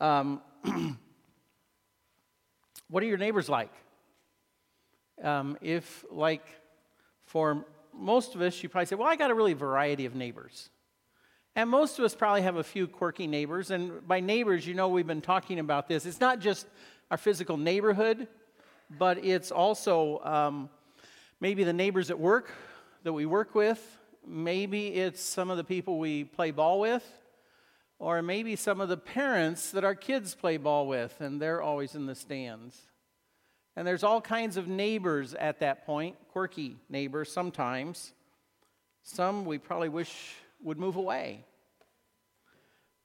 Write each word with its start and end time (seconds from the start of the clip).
Um, 0.00 0.40
what 2.88 3.02
are 3.02 3.06
your 3.06 3.18
neighbors 3.18 3.48
like? 3.48 3.72
Um, 5.22 5.58
if, 5.60 6.04
like, 6.10 6.46
for 7.26 7.66
most 7.92 8.34
of 8.34 8.40
us, 8.40 8.62
you 8.62 8.68
probably 8.68 8.86
say, 8.86 8.96
Well, 8.96 9.08
I 9.08 9.16
got 9.16 9.30
a 9.30 9.34
really 9.34 9.52
variety 9.52 10.06
of 10.06 10.14
neighbors. 10.14 10.70
And 11.56 11.68
most 11.68 11.98
of 11.98 12.04
us 12.04 12.14
probably 12.14 12.42
have 12.42 12.56
a 12.56 12.64
few 12.64 12.86
quirky 12.86 13.26
neighbors. 13.26 13.70
And 13.70 14.06
by 14.06 14.20
neighbors, 14.20 14.66
you 14.66 14.74
know 14.74 14.88
we've 14.88 15.06
been 15.06 15.20
talking 15.20 15.58
about 15.58 15.88
this. 15.88 16.06
It's 16.06 16.20
not 16.20 16.38
just 16.38 16.66
our 17.10 17.16
physical 17.16 17.56
neighborhood, 17.56 18.28
but 18.98 19.22
it's 19.24 19.50
also 19.50 20.20
um, 20.20 20.70
maybe 21.40 21.64
the 21.64 21.72
neighbors 21.72 22.10
at 22.10 22.18
work 22.18 22.50
that 23.02 23.12
we 23.12 23.26
work 23.26 23.54
with. 23.54 23.98
Maybe 24.26 24.88
it's 24.88 25.20
some 25.20 25.50
of 25.50 25.56
the 25.56 25.64
people 25.64 25.98
we 25.98 26.24
play 26.24 26.52
ball 26.52 26.78
with. 26.80 27.04
Or 28.00 28.22
maybe 28.22 28.56
some 28.56 28.80
of 28.80 28.88
the 28.88 28.96
parents 28.96 29.70
that 29.72 29.84
our 29.84 29.94
kids 29.94 30.34
play 30.34 30.56
ball 30.56 30.88
with, 30.88 31.20
and 31.20 31.40
they're 31.40 31.60
always 31.60 31.94
in 31.94 32.06
the 32.06 32.14
stands. 32.14 32.80
And 33.76 33.86
there's 33.86 34.02
all 34.02 34.22
kinds 34.22 34.56
of 34.56 34.66
neighbors 34.66 35.34
at 35.34 35.60
that 35.60 35.84
point, 35.84 36.16
quirky 36.30 36.78
neighbors 36.88 37.30
sometimes. 37.30 38.14
Some 39.02 39.44
we 39.44 39.58
probably 39.58 39.90
wish 39.90 40.34
would 40.62 40.78
move 40.78 40.96
away. 40.96 41.44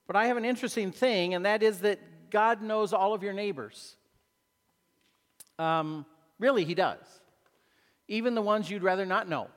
But 0.08 0.16
I 0.16 0.28
have 0.28 0.38
an 0.38 0.46
interesting 0.46 0.94
thing, 0.94 1.34
and 1.34 1.46
that 1.46 1.62
is 1.62 1.80
that 1.80 2.00
God 2.30 2.62
knows 2.62 2.94
all 2.94 3.14
of 3.14 3.22
your 3.22 3.34
neighbors. 3.34 3.98
Um, 5.60 6.06
really, 6.40 6.64
He 6.64 6.74
does. 6.74 7.04
Even 8.08 8.34
the 8.34 8.42
ones 8.42 8.70
you'd 8.70 8.84
rather 8.84 9.06
not 9.06 9.28
know, 9.28 9.50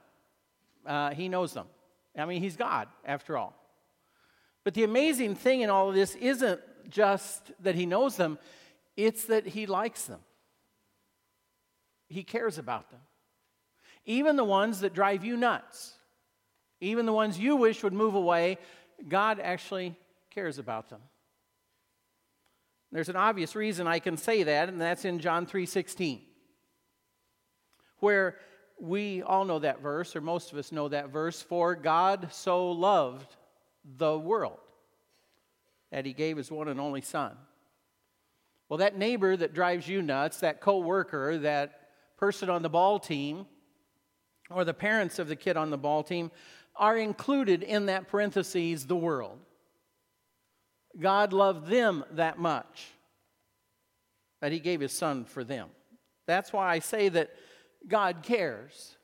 uh, 0.85 1.11
He 1.11 1.29
knows 1.29 1.55
them. 1.55 1.67
I 2.17 2.25
mean, 2.25 2.43
He's 2.43 2.57
God, 2.57 2.89
after 3.05 3.37
all. 3.37 3.58
But 4.69 4.75
the 4.75 4.85
amazing 4.85 5.35
thing 5.35 5.63
in 5.63 5.71
all 5.71 5.89
of 5.89 5.95
this 5.95 6.15
isn't 6.17 6.61
just 6.91 7.53
that 7.63 7.75
he 7.75 7.87
knows 7.87 8.17
them, 8.17 8.39
it's 8.99 9.25
that 9.25 9.47
he 9.47 9.65
likes 9.65 10.05
them. 10.05 10.21
He 12.11 12.23
cares 12.23 12.59
about 12.59 12.91
them. 12.91 13.01
Even 14.05 14.37
the 14.37 14.45
ones 14.45 14.81
that 14.81 14.93
drive 14.93 15.25
you 15.25 15.39
nuts, 15.39 15.95
even 16.83 17.07
the 17.07 17.15
ones 17.15 17.39
you 17.39 17.57
wish 17.57 17.83
would 17.83 17.95
move 17.95 18.15
away, 18.15 18.59
God 19.09 19.41
actually 19.41 19.97
cares 20.29 20.59
about 20.59 20.91
them. 20.91 21.01
There's 22.93 23.09
an 23.09 23.17
obvious 23.17 23.57
reason 23.57 23.87
I 23.87 24.01
can 24.01 24.19
say 24.19 24.43
that, 24.43 24.69
and 24.69 24.79
that's 24.79 25.07
in 25.07 25.19
John 25.19 25.47
3:16. 25.47 26.21
Where 28.01 28.39
we 28.79 29.23
all 29.23 29.47
know 29.47 29.61
that 29.61 29.81
verse, 29.81 30.15
or 30.15 30.21
most 30.21 30.53
of 30.53 30.59
us 30.59 30.73
know 30.73 30.89
that 30.89 31.09
verse, 31.09 31.41
for 31.41 31.75
God 31.75 32.29
so 32.35 32.71
loved 32.71 33.35
the 33.97 34.19
world 34.19 34.59
that 35.91 36.05
he 36.05 36.13
gave 36.13 36.37
his 36.37 36.51
one 36.51 36.69
and 36.69 36.81
only 36.81 37.01
son. 37.01 37.37
Well, 38.69 38.79
that 38.79 38.99
neighbor 38.99 39.37
that 39.37 39.55
drives 39.55 39.89
you 39.89 40.03
nuts, 40.03 40.41
that 40.41 40.61
coworker, 40.61 41.39
that 41.39 41.89
person 42.19 42.51
on 42.51 42.63
the 42.63 42.69
ball 42.69 42.99
team, 42.99 43.47
or 44.51 44.65
the 44.65 44.75
parents 44.75 45.19
of 45.19 45.29
the 45.29 45.37
kid 45.37 45.57
on 45.57 45.71
the 45.71 45.79
ball 45.79 46.03
team 46.03 46.31
are 46.77 46.97
included 46.97 47.63
in 47.63 47.87
that 47.87 48.09
parentheses, 48.09 48.87
the 48.87 48.97
world. 48.97 49.39
God 50.99 51.33
loved 51.33 51.69
them 51.69 52.05
that 52.13 52.39
much 52.39 52.89
that 54.41 54.53
he 54.53 54.61
gave 54.61 54.81
his 54.81 54.93
son 54.93 55.25
for 55.25 55.43
them. 55.45 55.69
That's 56.27 56.53
why 56.53 56.69
I 56.71 56.79
say 56.81 57.09
that 57.09 57.31
God 57.87 58.23
cares. 58.23 58.98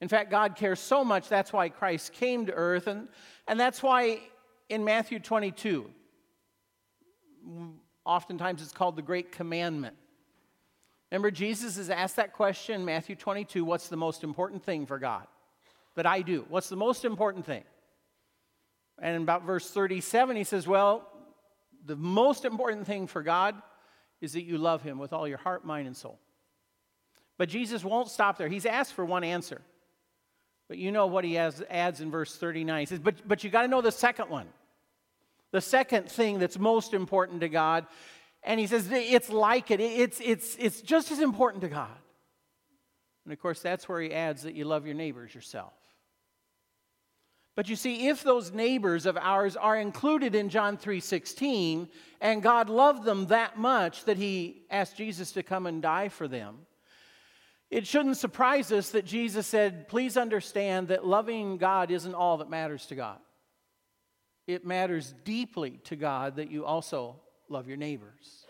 In 0.00 0.08
fact, 0.08 0.30
God 0.30 0.56
cares 0.56 0.80
so 0.80 1.04
much, 1.04 1.28
that's 1.28 1.52
why 1.52 1.68
Christ 1.68 2.12
came 2.12 2.46
to 2.46 2.52
earth. 2.52 2.86
And, 2.86 3.08
and 3.48 3.58
that's 3.58 3.82
why 3.82 4.20
in 4.68 4.84
Matthew 4.84 5.18
22, 5.18 5.90
oftentimes 8.04 8.62
it's 8.62 8.72
called 8.72 8.96
the 8.96 9.02
Great 9.02 9.32
Commandment. 9.32 9.96
Remember, 11.10 11.30
Jesus 11.30 11.78
is 11.78 11.90
asked 11.90 12.16
that 12.16 12.32
question 12.32 12.80
in 12.80 12.84
Matthew 12.84 13.14
22 13.14 13.64
what's 13.64 13.88
the 13.88 13.96
most 13.96 14.24
important 14.24 14.64
thing 14.64 14.84
for 14.84 14.98
God 14.98 15.26
that 15.94 16.06
I 16.06 16.22
do? 16.22 16.44
What's 16.48 16.68
the 16.68 16.76
most 16.76 17.04
important 17.04 17.46
thing? 17.46 17.62
And 19.00 19.22
about 19.22 19.44
verse 19.44 19.70
37, 19.70 20.36
he 20.36 20.44
says, 20.44 20.66
Well, 20.66 21.08
the 21.84 21.96
most 21.96 22.44
important 22.44 22.86
thing 22.86 23.06
for 23.06 23.22
God 23.22 23.54
is 24.20 24.32
that 24.32 24.42
you 24.42 24.58
love 24.58 24.82
him 24.82 24.98
with 24.98 25.12
all 25.12 25.28
your 25.28 25.38
heart, 25.38 25.64
mind, 25.64 25.86
and 25.86 25.96
soul. 25.96 26.18
But 27.36 27.48
Jesus 27.48 27.84
won't 27.84 28.08
stop 28.08 28.38
there. 28.38 28.48
He's 28.48 28.66
asked 28.66 28.94
for 28.94 29.04
one 29.04 29.24
answer. 29.24 29.60
But 30.68 30.78
you 30.78 30.92
know 30.92 31.06
what 31.06 31.24
he 31.24 31.34
has, 31.34 31.62
adds 31.68 32.00
in 32.00 32.10
verse 32.10 32.36
39. 32.36 32.80
He 32.80 32.86
says, 32.86 32.98
But, 32.98 33.26
but 33.26 33.44
you 33.44 33.50
got 33.50 33.62
to 33.62 33.68
know 33.68 33.80
the 33.80 33.92
second 33.92 34.30
one. 34.30 34.46
The 35.52 35.60
second 35.60 36.10
thing 36.10 36.38
that's 36.38 36.58
most 36.58 36.94
important 36.94 37.40
to 37.42 37.48
God. 37.48 37.86
And 38.42 38.58
he 38.58 38.66
says, 38.66 38.88
It's 38.90 39.30
like 39.30 39.70
it, 39.70 39.80
it's, 39.80 40.20
it's, 40.20 40.56
it's 40.58 40.80
just 40.80 41.12
as 41.12 41.20
important 41.20 41.62
to 41.62 41.68
God. 41.68 41.88
And 43.24 43.32
of 43.32 43.40
course, 43.40 43.60
that's 43.60 43.88
where 43.88 44.00
he 44.00 44.12
adds 44.12 44.42
that 44.42 44.54
you 44.54 44.64
love 44.64 44.86
your 44.86 44.94
neighbors 44.94 45.34
yourself. 45.34 45.72
But 47.56 47.68
you 47.68 47.76
see, 47.76 48.08
if 48.08 48.22
those 48.22 48.52
neighbors 48.52 49.06
of 49.06 49.16
ours 49.16 49.56
are 49.56 49.76
included 49.76 50.34
in 50.34 50.48
John 50.48 50.76
3:16, 50.76 51.88
and 52.20 52.42
God 52.42 52.68
loved 52.68 53.04
them 53.04 53.26
that 53.26 53.56
much 53.56 54.04
that 54.04 54.16
he 54.16 54.62
asked 54.70 54.96
Jesus 54.96 55.32
to 55.32 55.42
come 55.42 55.66
and 55.66 55.80
die 55.80 56.08
for 56.08 56.26
them, 56.26 56.66
it 57.70 57.86
shouldn't 57.86 58.16
surprise 58.16 58.70
us 58.70 58.90
that 58.90 59.04
Jesus 59.04 59.46
said, 59.46 59.88
Please 59.88 60.16
understand 60.16 60.88
that 60.88 61.06
loving 61.06 61.56
God 61.56 61.90
isn't 61.90 62.14
all 62.14 62.38
that 62.38 62.50
matters 62.50 62.86
to 62.86 62.94
God. 62.94 63.18
It 64.46 64.66
matters 64.66 65.14
deeply 65.24 65.80
to 65.84 65.96
God 65.96 66.36
that 66.36 66.50
you 66.50 66.64
also 66.64 67.16
love 67.48 67.66
your 67.66 67.76
neighbors 67.76 68.46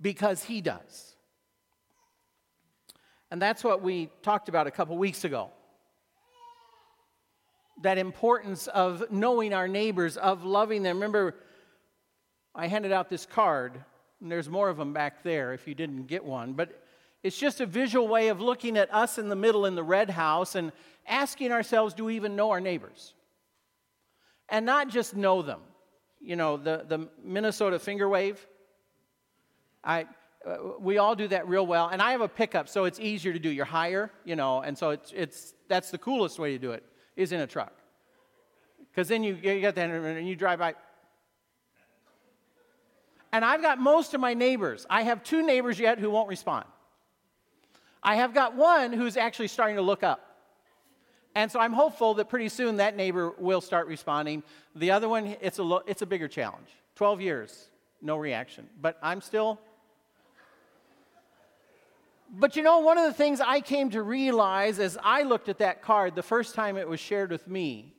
because 0.00 0.44
He 0.44 0.60
does. 0.60 1.14
And 3.30 3.40
that's 3.40 3.62
what 3.64 3.82
we 3.82 4.10
talked 4.22 4.48
about 4.48 4.66
a 4.66 4.70
couple 4.70 4.96
weeks 4.96 5.24
ago. 5.24 5.50
That 7.82 7.98
importance 7.98 8.66
of 8.68 9.10
knowing 9.10 9.52
our 9.52 9.68
neighbors, 9.68 10.16
of 10.16 10.44
loving 10.44 10.82
them. 10.82 10.96
Remember, 10.96 11.34
I 12.54 12.66
handed 12.66 12.90
out 12.90 13.08
this 13.08 13.26
card, 13.26 13.84
and 14.20 14.30
there's 14.32 14.48
more 14.48 14.68
of 14.68 14.76
them 14.76 14.92
back 14.92 15.22
there 15.22 15.52
if 15.52 15.68
you 15.68 15.74
didn't 15.74 16.06
get 16.06 16.24
one. 16.24 16.54
But 16.54 16.82
it's 17.22 17.38
just 17.38 17.60
a 17.60 17.66
visual 17.66 18.06
way 18.06 18.28
of 18.28 18.40
looking 18.40 18.76
at 18.76 18.92
us 18.94 19.18
in 19.18 19.28
the 19.28 19.36
middle 19.36 19.66
in 19.66 19.74
the 19.74 19.82
red 19.82 20.10
house 20.10 20.54
and 20.54 20.72
asking 21.06 21.52
ourselves, 21.52 21.94
do 21.94 22.04
we 22.04 22.16
even 22.16 22.36
know 22.36 22.50
our 22.50 22.60
neighbors? 22.60 23.14
And 24.48 24.64
not 24.64 24.88
just 24.88 25.16
know 25.16 25.42
them. 25.42 25.60
You 26.20 26.36
know, 26.36 26.56
the, 26.56 26.84
the 26.88 27.08
Minnesota 27.22 27.78
finger 27.78 28.08
wave. 28.08 28.44
I, 29.82 30.06
uh, 30.46 30.56
we 30.80 30.98
all 30.98 31.14
do 31.14 31.28
that 31.28 31.48
real 31.48 31.66
well. 31.66 31.88
And 31.88 32.00
I 32.00 32.12
have 32.12 32.20
a 32.20 32.28
pickup, 32.28 32.68
so 32.68 32.84
it's 32.84 33.00
easier 33.00 33.32
to 33.32 33.38
do. 33.38 33.50
You're 33.50 33.64
higher, 33.64 34.10
you 34.24 34.36
know, 34.36 34.60
and 34.60 34.76
so 34.76 34.90
it's, 34.90 35.12
it's, 35.14 35.54
that's 35.68 35.90
the 35.90 35.98
coolest 35.98 36.38
way 36.38 36.52
to 36.52 36.58
do 36.58 36.72
it, 36.72 36.84
is 37.16 37.32
in 37.32 37.40
a 37.40 37.46
truck. 37.46 37.72
Because 38.90 39.08
then 39.08 39.22
you, 39.22 39.34
you 39.34 39.60
get 39.60 39.74
that 39.74 39.90
and 39.90 40.28
you 40.28 40.34
drive 40.34 40.58
by. 40.58 40.74
And 43.32 43.44
I've 43.44 43.62
got 43.62 43.78
most 43.78 44.14
of 44.14 44.20
my 44.20 44.34
neighbors. 44.34 44.86
I 44.88 45.02
have 45.02 45.22
two 45.22 45.44
neighbors 45.44 45.78
yet 45.78 45.98
who 45.98 46.10
won't 46.10 46.28
respond. 46.28 46.64
I 48.08 48.14
have 48.14 48.32
got 48.32 48.56
one 48.56 48.94
who's 48.94 49.18
actually 49.18 49.48
starting 49.48 49.76
to 49.76 49.82
look 49.82 50.02
up. 50.02 50.34
And 51.34 51.52
so 51.52 51.60
I'm 51.60 51.74
hopeful 51.74 52.14
that 52.14 52.30
pretty 52.30 52.48
soon 52.48 52.78
that 52.78 52.96
neighbor 52.96 53.34
will 53.36 53.60
start 53.60 53.86
responding. 53.86 54.44
The 54.74 54.92
other 54.92 55.10
one, 55.10 55.36
it's 55.42 55.58
a, 55.58 55.62
lo- 55.62 55.82
it's 55.86 56.00
a 56.00 56.06
bigger 56.06 56.26
challenge. 56.26 56.68
12 56.94 57.20
years, 57.20 57.68
no 58.00 58.16
reaction. 58.16 58.66
But 58.80 58.96
I'm 59.02 59.20
still. 59.20 59.60
But 62.30 62.56
you 62.56 62.62
know, 62.62 62.78
one 62.78 62.96
of 62.96 63.04
the 63.04 63.12
things 63.12 63.42
I 63.42 63.60
came 63.60 63.90
to 63.90 64.00
realize 64.00 64.78
as 64.78 64.96
I 65.02 65.24
looked 65.24 65.50
at 65.50 65.58
that 65.58 65.82
card 65.82 66.14
the 66.14 66.22
first 66.22 66.54
time 66.54 66.78
it 66.78 66.88
was 66.88 67.00
shared 67.00 67.30
with 67.30 67.46
me, 67.46 67.94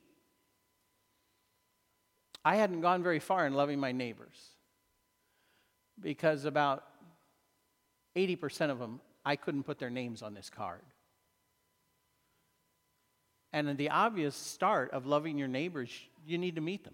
I 2.43 2.55
hadn't 2.55 2.81
gone 2.81 3.03
very 3.03 3.19
far 3.19 3.45
in 3.45 3.53
loving 3.53 3.79
my 3.79 3.91
neighbors. 3.91 4.39
Because 6.01 6.45
about 6.45 6.83
80% 8.15 8.71
of 8.71 8.79
them 8.79 9.01
I 9.25 9.35
couldn't 9.35 9.63
put 9.63 9.79
their 9.79 9.89
names 9.89 10.21
on 10.21 10.33
this 10.33 10.49
card. 10.49 10.81
And 13.51 13.77
the 13.77 13.89
obvious 13.89 14.35
start 14.35 14.91
of 14.91 15.05
loving 15.05 15.37
your 15.37 15.47
neighbors, 15.47 15.89
you 16.25 16.37
need 16.37 16.55
to 16.55 16.61
meet 16.61 16.83
them. 16.83 16.93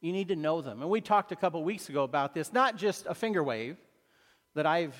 You 0.00 0.12
need 0.12 0.28
to 0.28 0.36
know 0.36 0.60
them. 0.60 0.80
And 0.80 0.90
we 0.90 1.00
talked 1.00 1.32
a 1.32 1.36
couple 1.36 1.62
weeks 1.64 1.88
ago 1.88 2.04
about 2.04 2.34
this, 2.34 2.52
not 2.52 2.76
just 2.76 3.06
a 3.06 3.14
finger 3.14 3.42
wave 3.42 3.76
that 4.54 4.64
I've 4.64 4.94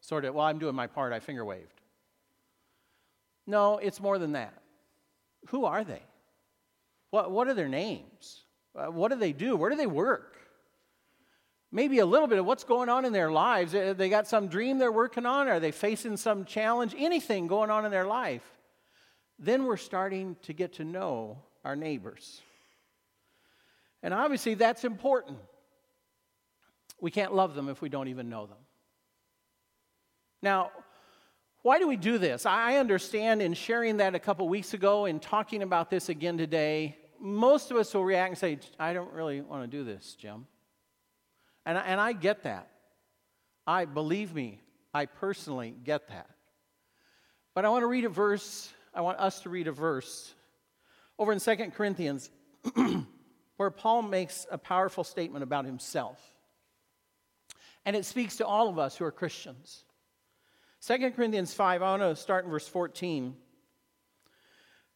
sort 0.00 0.26
of, 0.26 0.34
well, 0.34 0.44
I'm 0.44 0.58
doing 0.58 0.74
my 0.74 0.86
part, 0.86 1.12
I 1.12 1.20
finger 1.20 1.44
waved. 1.44 1.80
No, 3.46 3.78
it's 3.78 4.00
more 4.00 4.18
than 4.18 4.32
that. 4.32 4.54
Who 5.48 5.64
are 5.64 5.82
they? 5.82 6.02
What, 7.10 7.30
what 7.30 7.48
are 7.48 7.54
their 7.54 7.68
names? 7.68 8.44
Uh, 8.76 8.86
what 8.86 9.10
do 9.10 9.16
they 9.16 9.32
do? 9.32 9.56
Where 9.56 9.70
do 9.70 9.76
they 9.76 9.86
work? 9.86 10.36
Maybe 11.74 11.98
a 11.98 12.06
little 12.06 12.28
bit 12.28 12.38
of 12.38 12.46
what's 12.46 12.62
going 12.62 12.88
on 12.88 13.04
in 13.04 13.12
their 13.12 13.32
lives. 13.32 13.74
Uh, 13.74 13.92
they 13.94 14.08
got 14.08 14.28
some 14.28 14.46
dream 14.46 14.78
they're 14.78 14.92
working 14.92 15.26
on, 15.26 15.48
are 15.48 15.58
they 15.58 15.72
facing 15.72 16.16
some 16.16 16.44
challenge, 16.44 16.94
anything 16.96 17.48
going 17.48 17.68
on 17.68 17.84
in 17.84 17.90
their 17.90 18.06
life. 18.06 18.48
Then 19.40 19.64
we're 19.64 19.76
starting 19.76 20.36
to 20.42 20.52
get 20.52 20.74
to 20.74 20.84
know 20.84 21.42
our 21.64 21.74
neighbors. 21.74 22.40
And 24.04 24.14
obviously, 24.14 24.54
that's 24.54 24.84
important. 24.84 25.38
We 27.00 27.10
can't 27.10 27.34
love 27.34 27.56
them 27.56 27.68
if 27.68 27.82
we 27.82 27.88
don't 27.88 28.06
even 28.06 28.30
know 28.30 28.46
them. 28.46 28.58
Now, 30.42 30.70
why 31.62 31.80
do 31.80 31.88
we 31.88 31.96
do 31.96 32.18
this? 32.18 32.46
I 32.46 32.76
understand 32.76 33.42
in 33.42 33.52
sharing 33.52 33.96
that 33.96 34.14
a 34.14 34.20
couple 34.20 34.48
weeks 34.48 34.74
ago 34.74 35.06
and 35.06 35.20
talking 35.20 35.62
about 35.62 35.90
this 35.90 36.08
again 36.08 36.38
today, 36.38 36.96
most 37.18 37.72
of 37.72 37.78
us 37.78 37.92
will 37.94 38.04
react 38.04 38.28
and 38.28 38.38
say, 38.38 38.58
I 38.78 38.92
don't 38.92 39.12
really 39.12 39.40
want 39.40 39.68
to 39.68 39.76
do 39.76 39.82
this, 39.82 40.14
Jim. 40.14 40.46
And, 41.66 41.78
and 41.78 42.00
I 42.00 42.12
get 42.12 42.42
that. 42.44 42.68
I 43.66 43.84
believe 43.86 44.34
me, 44.34 44.60
I 44.92 45.06
personally 45.06 45.74
get 45.84 46.08
that. 46.08 46.28
But 47.54 47.64
I 47.64 47.68
want 47.68 47.82
to 47.82 47.86
read 47.86 48.04
a 48.04 48.08
verse, 48.08 48.70
I 48.94 49.00
want 49.00 49.18
us 49.18 49.40
to 49.40 49.48
read 49.48 49.68
a 49.68 49.72
verse 49.72 50.34
over 51.18 51.32
in 51.32 51.40
Second 51.40 51.72
Corinthians 51.74 52.30
where 53.56 53.70
Paul 53.70 54.02
makes 54.02 54.46
a 54.50 54.58
powerful 54.58 55.04
statement 55.04 55.42
about 55.42 55.64
himself. 55.64 56.18
And 57.84 57.94
it 57.94 58.04
speaks 58.04 58.36
to 58.36 58.46
all 58.46 58.68
of 58.68 58.78
us 58.78 58.96
who 58.96 59.04
are 59.04 59.12
Christians. 59.12 59.84
2 60.86 61.12
Corinthians 61.12 61.54
5, 61.54 61.82
I 61.82 61.90
want 61.90 62.02
to 62.02 62.16
start 62.16 62.44
in 62.44 62.50
verse 62.50 62.68
14. 62.68 63.36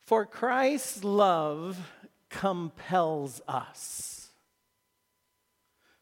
For 0.01 0.27
Christ's 0.27 1.05
love 1.05 1.79
compels 2.29 3.41
us. 3.47 4.18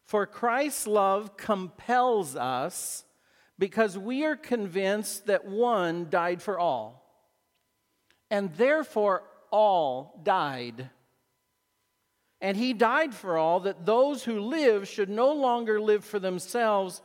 For 0.07 0.25
Christ's 0.25 0.87
love 0.87 1.37
compels 1.37 2.35
us 2.35 3.05
because 3.59 3.97
we 3.97 4.25
are 4.25 4.35
convinced 4.35 5.27
that 5.27 5.45
one 5.45 6.09
died 6.09 6.41
for 6.41 6.57
all, 6.57 7.03
and 8.31 8.53
therefore 8.55 9.23
all 9.51 10.19
died. 10.23 10.89
And 12.41 12.57
he 12.57 12.73
died 12.73 13.13
for 13.13 13.37
all 13.37 13.61
that 13.61 13.85
those 13.85 14.23
who 14.23 14.39
live 14.39 14.87
should 14.87 15.09
no 15.09 15.33
longer 15.33 15.79
live 15.79 16.03
for 16.03 16.19
themselves 16.19 17.01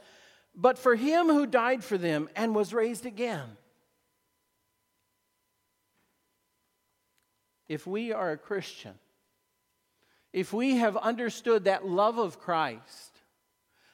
but 0.54 0.78
for 0.78 0.94
him 0.94 1.28
who 1.28 1.46
died 1.46 1.82
for 1.82 1.96
them 1.96 2.28
and 2.36 2.54
was 2.54 2.74
raised 2.74 3.06
again. 3.06 3.56
If 7.68 7.86
we 7.86 8.12
are 8.12 8.32
a 8.32 8.36
Christian, 8.36 8.94
if 10.32 10.52
we 10.52 10.76
have 10.76 10.96
understood 10.96 11.64
that 11.64 11.86
love 11.86 12.18
of 12.18 12.40
Christ, 12.40 13.10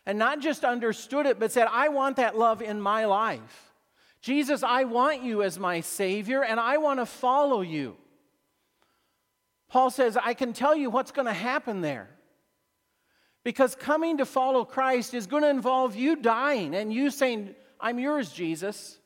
and 0.06 0.18
not 0.18 0.40
just 0.40 0.64
understood 0.64 1.26
it, 1.26 1.38
but 1.38 1.52
said, 1.52 1.68
I 1.70 1.88
want 1.88 2.16
that 2.16 2.38
love 2.38 2.62
in 2.62 2.80
my 2.80 3.04
life. 3.04 3.72
Jesus, 4.22 4.62
I 4.62 4.84
want 4.84 5.22
you 5.22 5.42
as 5.42 5.58
my 5.58 5.80
Savior, 5.80 6.42
and 6.42 6.58
I 6.58 6.78
want 6.78 7.00
to 7.00 7.06
follow 7.06 7.60
you. 7.60 7.96
Paul 9.68 9.90
says, 9.90 10.16
I 10.16 10.34
can 10.34 10.52
tell 10.52 10.74
you 10.74 10.88
what's 10.88 11.12
going 11.12 11.26
to 11.26 11.32
happen 11.32 11.82
there. 11.82 12.08
Because 13.44 13.74
coming 13.74 14.18
to 14.18 14.26
follow 14.26 14.64
Christ 14.64 15.14
is 15.14 15.26
going 15.26 15.42
to 15.42 15.50
involve 15.50 15.94
you 15.94 16.16
dying 16.16 16.74
and 16.74 16.92
you 16.92 17.10
saying, 17.10 17.54
I'm 17.80 17.98
yours, 17.98 18.32
Jesus. 18.32 18.98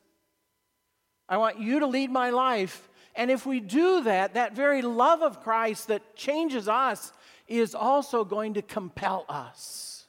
I 1.29 1.37
want 1.37 1.59
you 1.59 1.79
to 1.79 1.87
lead 1.87 2.11
my 2.11 2.29
life. 2.29 2.89
And 3.15 3.29
if 3.29 3.45
we 3.45 3.59
do 3.59 4.03
that, 4.03 4.33
that 4.33 4.55
very 4.55 4.81
love 4.81 5.21
of 5.21 5.41
Christ 5.41 5.89
that 5.89 6.15
changes 6.15 6.67
us 6.67 7.13
is 7.47 7.75
also 7.75 8.23
going 8.23 8.55
to 8.55 8.61
compel 8.61 9.25
us. 9.27 10.05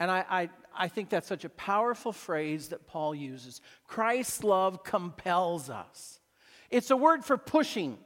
And 0.00 0.10
I, 0.10 0.24
I, 0.28 0.50
I 0.76 0.88
think 0.88 1.08
that's 1.08 1.28
such 1.28 1.44
a 1.44 1.48
powerful 1.48 2.12
phrase 2.12 2.68
that 2.68 2.86
Paul 2.86 3.14
uses. 3.14 3.60
Christ's 3.86 4.42
love 4.42 4.82
compels 4.82 5.70
us. 5.70 6.20
It's 6.70 6.90
a 6.90 6.96
word 6.96 7.24
for 7.24 7.36
pushing. 7.36 7.98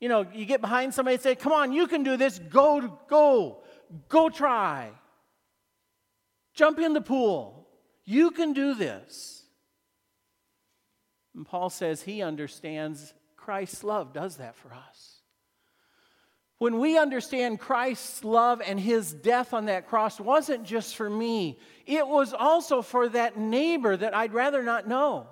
You 0.00 0.08
know, 0.08 0.26
you 0.32 0.46
get 0.46 0.60
behind 0.60 0.94
somebody 0.94 1.14
and 1.14 1.22
say, 1.22 1.34
Come 1.34 1.52
on, 1.52 1.72
you 1.72 1.86
can 1.86 2.02
do 2.02 2.16
this. 2.16 2.38
Go, 2.38 2.98
go, 3.08 3.62
go 4.08 4.30
try. 4.30 4.90
Jump 6.54 6.78
in 6.78 6.94
the 6.94 7.00
pool. 7.00 7.68
You 8.04 8.30
can 8.30 8.52
do 8.52 8.74
this. 8.74 9.44
And 11.34 11.46
Paul 11.46 11.70
says 11.70 12.02
he 12.02 12.22
understands 12.22 13.14
Christ's 13.36 13.84
love 13.84 14.12
does 14.12 14.36
that 14.36 14.56
for 14.56 14.72
us. 14.72 15.19
When 16.60 16.78
we 16.78 16.98
understand 16.98 17.58
Christ's 17.58 18.22
love 18.22 18.60
and 18.60 18.78
his 18.78 19.14
death 19.14 19.54
on 19.54 19.64
that 19.64 19.88
cross 19.88 20.20
wasn't 20.20 20.64
just 20.64 20.94
for 20.94 21.08
me, 21.08 21.58
it 21.86 22.06
was 22.06 22.34
also 22.34 22.82
for 22.82 23.08
that 23.08 23.38
neighbor 23.38 23.96
that 23.96 24.14
I'd 24.14 24.34
rather 24.34 24.62
not 24.62 24.86
know. 24.86 25.26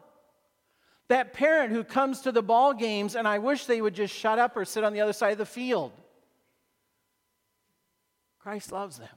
That 1.08 1.34
parent 1.34 1.70
who 1.70 1.84
comes 1.84 2.22
to 2.22 2.32
the 2.32 2.40
ball 2.40 2.72
games 2.72 3.14
and 3.14 3.28
I 3.28 3.40
wish 3.40 3.66
they 3.66 3.82
would 3.82 3.94
just 3.94 4.14
shut 4.14 4.38
up 4.38 4.56
or 4.56 4.64
sit 4.64 4.84
on 4.84 4.94
the 4.94 5.02
other 5.02 5.12
side 5.12 5.32
of 5.32 5.38
the 5.38 5.44
field. 5.44 5.92
Christ 8.38 8.72
loves 8.72 8.96
them. 8.96 9.08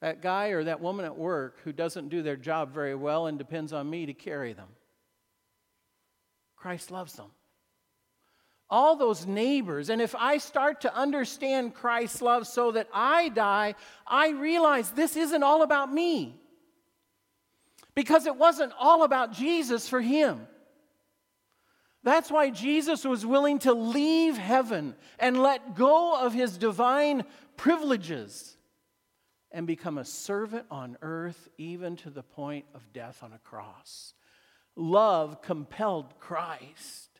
That 0.00 0.22
guy 0.22 0.50
or 0.50 0.62
that 0.62 0.80
woman 0.80 1.04
at 1.06 1.18
work 1.18 1.58
who 1.64 1.72
doesn't 1.72 2.08
do 2.08 2.22
their 2.22 2.36
job 2.36 2.72
very 2.72 2.94
well 2.94 3.26
and 3.26 3.36
depends 3.36 3.72
on 3.72 3.90
me 3.90 4.06
to 4.06 4.14
carry 4.14 4.52
them. 4.52 4.68
Christ 6.54 6.92
loves 6.92 7.14
them. 7.14 7.32
All 8.72 8.96
those 8.96 9.26
neighbors, 9.26 9.90
and 9.90 10.00
if 10.00 10.14
I 10.14 10.38
start 10.38 10.80
to 10.80 10.96
understand 10.96 11.74
Christ's 11.74 12.22
love 12.22 12.46
so 12.46 12.72
that 12.72 12.88
I 12.90 13.28
die, 13.28 13.74
I 14.06 14.30
realize 14.30 14.90
this 14.90 15.14
isn't 15.14 15.42
all 15.42 15.62
about 15.62 15.92
me 15.92 16.40
because 17.94 18.24
it 18.24 18.34
wasn't 18.34 18.72
all 18.80 19.04
about 19.04 19.32
Jesus 19.32 19.90
for 19.90 20.00
him. 20.00 20.46
That's 22.02 22.30
why 22.30 22.48
Jesus 22.48 23.04
was 23.04 23.26
willing 23.26 23.58
to 23.60 23.74
leave 23.74 24.38
heaven 24.38 24.94
and 25.18 25.42
let 25.42 25.74
go 25.74 26.18
of 26.18 26.32
his 26.32 26.56
divine 26.56 27.24
privileges 27.58 28.56
and 29.50 29.66
become 29.66 29.98
a 29.98 30.04
servant 30.06 30.64
on 30.70 30.96
earth, 31.02 31.50
even 31.58 31.96
to 31.96 32.08
the 32.08 32.22
point 32.22 32.64
of 32.74 32.90
death 32.94 33.22
on 33.22 33.34
a 33.34 33.38
cross. 33.38 34.14
Love 34.76 35.42
compelled 35.42 36.18
Christ. 36.18 37.11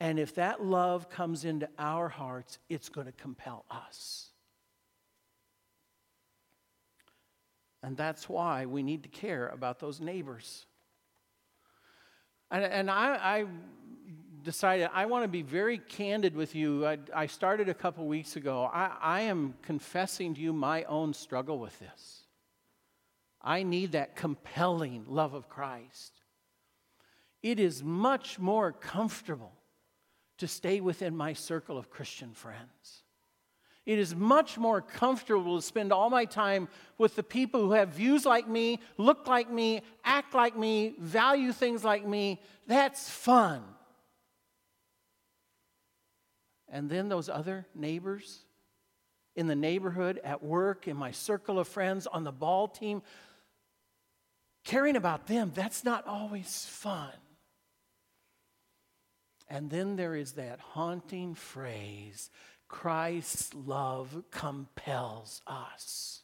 And 0.00 0.18
if 0.18 0.34
that 0.36 0.64
love 0.64 1.10
comes 1.10 1.44
into 1.44 1.68
our 1.78 2.08
hearts, 2.08 2.58
it's 2.70 2.88
going 2.88 3.06
to 3.06 3.12
compel 3.12 3.66
us. 3.70 4.30
And 7.82 7.96
that's 7.96 8.28
why 8.28 8.66
we 8.66 8.82
need 8.82 9.02
to 9.02 9.08
care 9.10 9.48
about 9.48 9.78
those 9.78 10.00
neighbors. 10.00 10.66
And, 12.50 12.64
and 12.64 12.90
I, 12.90 13.14
I, 13.16 13.44
decided 14.42 14.88
I 14.94 15.04
want 15.04 15.24
to 15.24 15.28
be 15.28 15.42
very 15.42 15.76
candid 15.76 16.34
with 16.34 16.54
you. 16.54 16.86
I, 16.86 16.98
I 17.14 17.26
started 17.26 17.68
a 17.68 17.74
couple 17.74 18.06
weeks 18.06 18.36
ago. 18.36 18.70
I, 18.72 18.96
I 19.00 19.20
am 19.22 19.54
confessing 19.60 20.34
to 20.34 20.40
you 20.40 20.54
my 20.54 20.84
own 20.84 21.12
struggle 21.12 21.58
with 21.58 21.78
this. 21.78 22.22
I 23.42 23.62
need 23.62 23.92
that 23.92 24.16
compelling 24.16 25.04
love 25.08 25.34
of 25.34 25.50
Christ. 25.50 26.12
It 27.42 27.60
is 27.60 27.82
much 27.82 28.38
more 28.38 28.72
comfortable 28.72 29.52
to 30.40 30.48
stay 30.48 30.80
within 30.80 31.16
my 31.16 31.32
circle 31.32 31.78
of 31.78 31.90
Christian 31.90 32.32
friends. 32.32 33.04
It 33.86 33.98
is 33.98 34.14
much 34.14 34.58
more 34.58 34.80
comfortable 34.80 35.56
to 35.56 35.62
spend 35.62 35.92
all 35.92 36.10
my 36.10 36.24
time 36.24 36.68
with 36.98 37.16
the 37.16 37.22
people 37.22 37.60
who 37.60 37.72
have 37.72 37.90
views 37.90 38.24
like 38.24 38.48
me, 38.48 38.80
look 38.98 39.26
like 39.26 39.50
me, 39.50 39.82
act 40.04 40.34
like 40.34 40.56
me, 40.56 40.94
value 40.98 41.52
things 41.52 41.84
like 41.84 42.06
me. 42.06 42.40
That's 42.66 43.08
fun. 43.08 43.62
And 46.68 46.88
then 46.88 47.08
those 47.08 47.28
other 47.28 47.66
neighbors 47.74 48.40
in 49.36 49.46
the 49.46 49.56
neighborhood, 49.56 50.20
at 50.24 50.42
work, 50.42 50.88
in 50.88 50.96
my 50.96 51.10
circle 51.10 51.58
of 51.58 51.68
friends, 51.68 52.06
on 52.06 52.24
the 52.24 52.32
ball 52.32 52.68
team, 52.68 53.02
caring 54.64 54.96
about 54.96 55.26
them, 55.26 55.52
that's 55.54 55.84
not 55.84 56.06
always 56.06 56.64
fun. 56.66 57.12
And 59.50 59.68
then 59.68 59.96
there 59.96 60.14
is 60.14 60.32
that 60.32 60.60
haunting 60.60 61.34
phrase 61.34 62.30
Christ's 62.68 63.52
love 63.52 64.22
compels 64.30 65.42
us. 65.44 66.22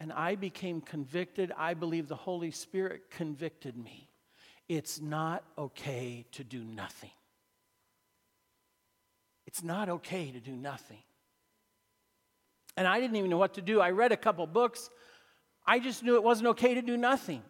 And 0.00 0.12
I 0.12 0.34
became 0.34 0.80
convicted. 0.80 1.52
I 1.56 1.74
believe 1.74 2.08
the 2.08 2.16
Holy 2.16 2.50
Spirit 2.50 3.10
convicted 3.10 3.76
me. 3.76 4.10
It's 4.68 5.00
not 5.00 5.44
okay 5.56 6.24
to 6.32 6.42
do 6.42 6.64
nothing. 6.64 7.12
It's 9.46 9.62
not 9.62 9.88
okay 9.88 10.32
to 10.32 10.40
do 10.40 10.52
nothing. 10.52 11.02
And 12.76 12.88
I 12.88 12.98
didn't 12.98 13.14
even 13.16 13.30
know 13.30 13.38
what 13.38 13.54
to 13.54 13.62
do. 13.62 13.80
I 13.80 13.90
read 13.90 14.10
a 14.10 14.16
couple 14.16 14.44
books. 14.48 14.90
I 15.64 15.78
just 15.78 16.02
knew 16.02 16.16
it 16.16 16.24
wasn't 16.24 16.48
okay 16.48 16.74
to 16.74 16.82
do 16.82 16.96
nothing. 16.96 17.42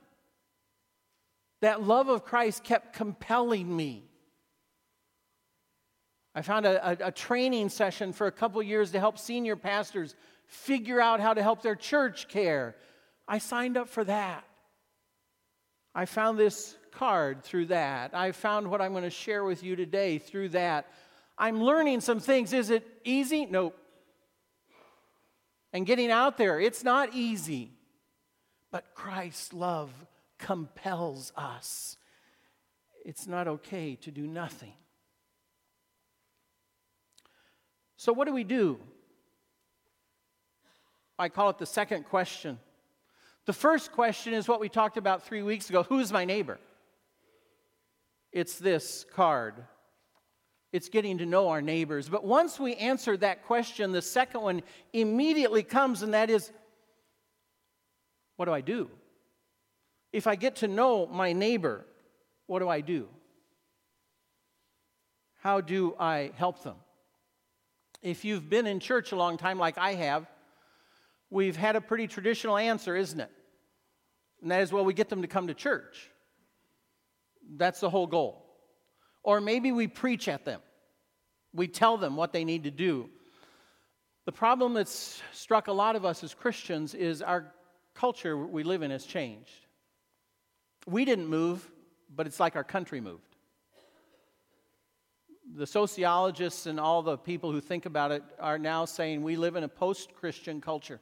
That 1.62 1.82
love 1.82 2.08
of 2.08 2.24
Christ 2.24 2.64
kept 2.64 2.92
compelling 2.92 3.74
me. 3.74 4.02
I 6.34 6.42
found 6.42 6.66
a, 6.66 6.90
a, 6.90 7.08
a 7.08 7.12
training 7.12 7.68
session 7.68 8.12
for 8.12 8.26
a 8.26 8.32
couple 8.32 8.60
years 8.62 8.90
to 8.92 8.98
help 8.98 9.16
senior 9.16 9.54
pastors 9.54 10.16
figure 10.46 11.00
out 11.00 11.20
how 11.20 11.34
to 11.34 11.42
help 11.42 11.62
their 11.62 11.76
church 11.76 12.26
care. 12.28 12.74
I 13.28 13.38
signed 13.38 13.76
up 13.76 13.88
for 13.88 14.02
that. 14.04 14.44
I 15.94 16.06
found 16.06 16.36
this 16.36 16.76
card 16.90 17.44
through 17.44 17.66
that. 17.66 18.12
I 18.12 18.32
found 18.32 18.68
what 18.68 18.80
I'm 18.80 18.90
going 18.90 19.04
to 19.04 19.10
share 19.10 19.44
with 19.44 19.62
you 19.62 19.76
today 19.76 20.18
through 20.18 20.50
that. 20.50 20.90
I'm 21.38 21.62
learning 21.62 22.00
some 22.00 22.18
things. 22.18 22.52
Is 22.52 22.70
it 22.70 22.84
easy? 23.04 23.46
Nope. 23.46 23.78
And 25.72 25.86
getting 25.86 26.10
out 26.10 26.38
there, 26.38 26.58
it's 26.58 26.82
not 26.82 27.14
easy. 27.14 27.70
But 28.72 28.94
Christ's 28.94 29.52
love 29.52 29.90
compels 30.42 31.32
us. 31.36 31.96
It's 33.04 33.26
not 33.26 33.48
okay 33.48 33.96
to 34.02 34.10
do 34.10 34.26
nothing. 34.26 34.74
So, 37.96 38.12
what 38.12 38.26
do 38.26 38.34
we 38.34 38.44
do? 38.44 38.78
I 41.18 41.28
call 41.28 41.50
it 41.50 41.58
the 41.58 41.66
second 41.66 42.04
question. 42.04 42.58
The 43.46 43.52
first 43.52 43.92
question 43.92 44.34
is 44.34 44.48
what 44.48 44.60
we 44.60 44.68
talked 44.68 44.96
about 44.96 45.24
three 45.24 45.42
weeks 45.42 45.70
ago 45.70 45.84
Who's 45.84 46.12
my 46.12 46.24
neighbor? 46.24 46.58
It's 48.32 48.58
this 48.58 49.04
card. 49.14 49.54
It's 50.72 50.88
getting 50.88 51.18
to 51.18 51.26
know 51.26 51.48
our 51.48 51.60
neighbors. 51.60 52.08
But 52.08 52.24
once 52.24 52.58
we 52.58 52.74
answer 52.76 53.16
that 53.18 53.44
question, 53.44 53.92
the 53.92 54.00
second 54.00 54.40
one 54.40 54.62
immediately 54.94 55.62
comes, 55.62 56.02
and 56.02 56.14
that 56.14 56.30
is 56.30 56.50
what 58.36 58.46
do 58.46 58.52
I 58.52 58.62
do? 58.62 58.90
If 60.12 60.26
I 60.26 60.36
get 60.36 60.56
to 60.56 60.68
know 60.68 61.06
my 61.06 61.32
neighbor, 61.32 61.86
what 62.46 62.58
do 62.58 62.68
I 62.68 62.80
do? 62.80 63.08
How 65.40 65.60
do 65.60 65.94
I 65.98 66.32
help 66.36 66.62
them? 66.62 66.76
If 68.02 68.24
you've 68.24 68.48
been 68.48 68.66
in 68.66 68.78
church 68.78 69.12
a 69.12 69.16
long 69.16 69.36
time, 69.36 69.58
like 69.58 69.78
I 69.78 69.94
have, 69.94 70.26
we've 71.30 71.56
had 71.56 71.76
a 71.76 71.80
pretty 71.80 72.06
traditional 72.06 72.56
answer, 72.56 72.94
isn't 72.94 73.20
it? 73.20 73.30
And 74.42 74.50
that 74.50 74.62
is, 74.62 74.72
well, 74.72 74.84
we 74.84 74.92
get 74.92 75.08
them 75.08 75.22
to 75.22 75.28
come 75.28 75.46
to 75.46 75.54
church. 75.54 76.10
That's 77.56 77.80
the 77.80 77.90
whole 77.90 78.06
goal. 78.06 78.44
Or 79.22 79.40
maybe 79.40 79.72
we 79.72 79.86
preach 79.86 80.28
at 80.28 80.44
them, 80.44 80.60
we 81.54 81.68
tell 81.68 81.96
them 81.96 82.16
what 82.16 82.32
they 82.32 82.44
need 82.44 82.64
to 82.64 82.70
do. 82.70 83.08
The 84.24 84.32
problem 84.32 84.74
that's 84.74 85.20
struck 85.32 85.66
a 85.66 85.72
lot 85.72 85.96
of 85.96 86.04
us 86.04 86.22
as 86.22 86.34
Christians 86.34 86.94
is 86.94 87.22
our 87.22 87.52
culture 87.94 88.36
we 88.36 88.62
live 88.62 88.82
in 88.82 88.90
has 88.90 89.04
changed. 89.04 89.66
We 90.86 91.04
didn't 91.04 91.28
move, 91.28 91.70
but 92.14 92.26
it's 92.26 92.40
like 92.40 92.56
our 92.56 92.64
country 92.64 93.00
moved. 93.00 93.36
The 95.54 95.66
sociologists 95.66 96.66
and 96.66 96.80
all 96.80 97.02
the 97.02 97.18
people 97.18 97.52
who 97.52 97.60
think 97.60 97.86
about 97.86 98.10
it 98.10 98.22
are 98.40 98.58
now 98.58 98.84
saying 98.84 99.22
we 99.22 99.36
live 99.36 99.56
in 99.56 99.64
a 99.64 99.68
post 99.68 100.14
Christian 100.14 100.60
culture. 100.60 101.00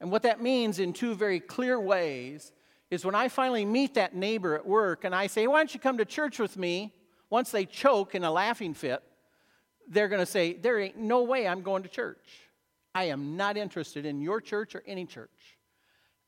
And 0.00 0.10
what 0.10 0.22
that 0.22 0.42
means 0.42 0.78
in 0.78 0.92
two 0.92 1.14
very 1.14 1.40
clear 1.40 1.80
ways 1.80 2.52
is 2.90 3.04
when 3.04 3.14
I 3.14 3.28
finally 3.28 3.64
meet 3.64 3.94
that 3.94 4.14
neighbor 4.14 4.54
at 4.54 4.66
work 4.66 5.04
and 5.04 5.14
I 5.14 5.28
say, 5.28 5.46
Why 5.46 5.60
don't 5.60 5.72
you 5.72 5.80
come 5.80 5.98
to 5.98 6.04
church 6.04 6.38
with 6.38 6.56
me? 6.56 6.92
Once 7.30 7.50
they 7.50 7.64
choke 7.64 8.14
in 8.14 8.22
a 8.22 8.30
laughing 8.30 8.74
fit, 8.74 9.02
they're 9.88 10.08
going 10.08 10.20
to 10.20 10.26
say, 10.26 10.52
There 10.52 10.78
ain't 10.78 10.98
no 10.98 11.22
way 11.22 11.48
I'm 11.48 11.62
going 11.62 11.84
to 11.84 11.88
church. 11.88 12.28
I 12.94 13.04
am 13.04 13.36
not 13.36 13.56
interested 13.56 14.04
in 14.04 14.20
your 14.20 14.40
church 14.40 14.74
or 14.74 14.82
any 14.86 15.06
church. 15.06 15.56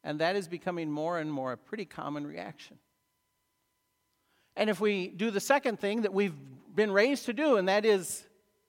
And 0.04 0.20
that 0.20 0.36
is 0.36 0.46
becoming 0.46 0.90
more 0.90 1.18
and 1.18 1.32
more 1.32 1.52
a 1.52 1.56
pretty 1.56 1.86
common 1.86 2.26
reaction. 2.26 2.78
And 4.54 4.70
if 4.70 4.78
we 4.78 5.08
do 5.08 5.30
the 5.30 5.40
second 5.40 5.80
thing 5.80 6.02
that 6.02 6.12
we've 6.12 6.36
been 6.74 6.92
raised 6.92 7.24
to 7.26 7.32
do, 7.32 7.56
and 7.56 7.68
that 7.68 7.84
is 7.84 8.22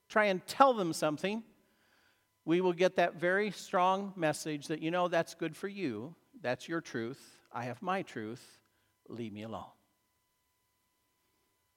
try 0.10 0.26
and 0.26 0.46
tell 0.48 0.74
them 0.74 0.94
something, 0.94 1.44
we 2.46 2.62
will 2.62 2.74
get 2.74 2.96
that 2.96 3.16
very 3.16 3.52
strong 3.52 4.14
message 4.16 4.68
that, 4.68 4.82
you 4.82 4.92
know, 4.92 5.08
that's 5.08 5.36
good 5.36 5.56
for 5.56 5.68
you. 5.68 6.16
That's 6.42 6.70
your 6.70 6.80
truth. 6.80 7.20
I 7.52 7.66
have 7.66 7.82
my 7.82 8.02
truth. 8.02 8.60
Leave 9.10 9.34
me 9.34 9.44
alone. 9.44 9.66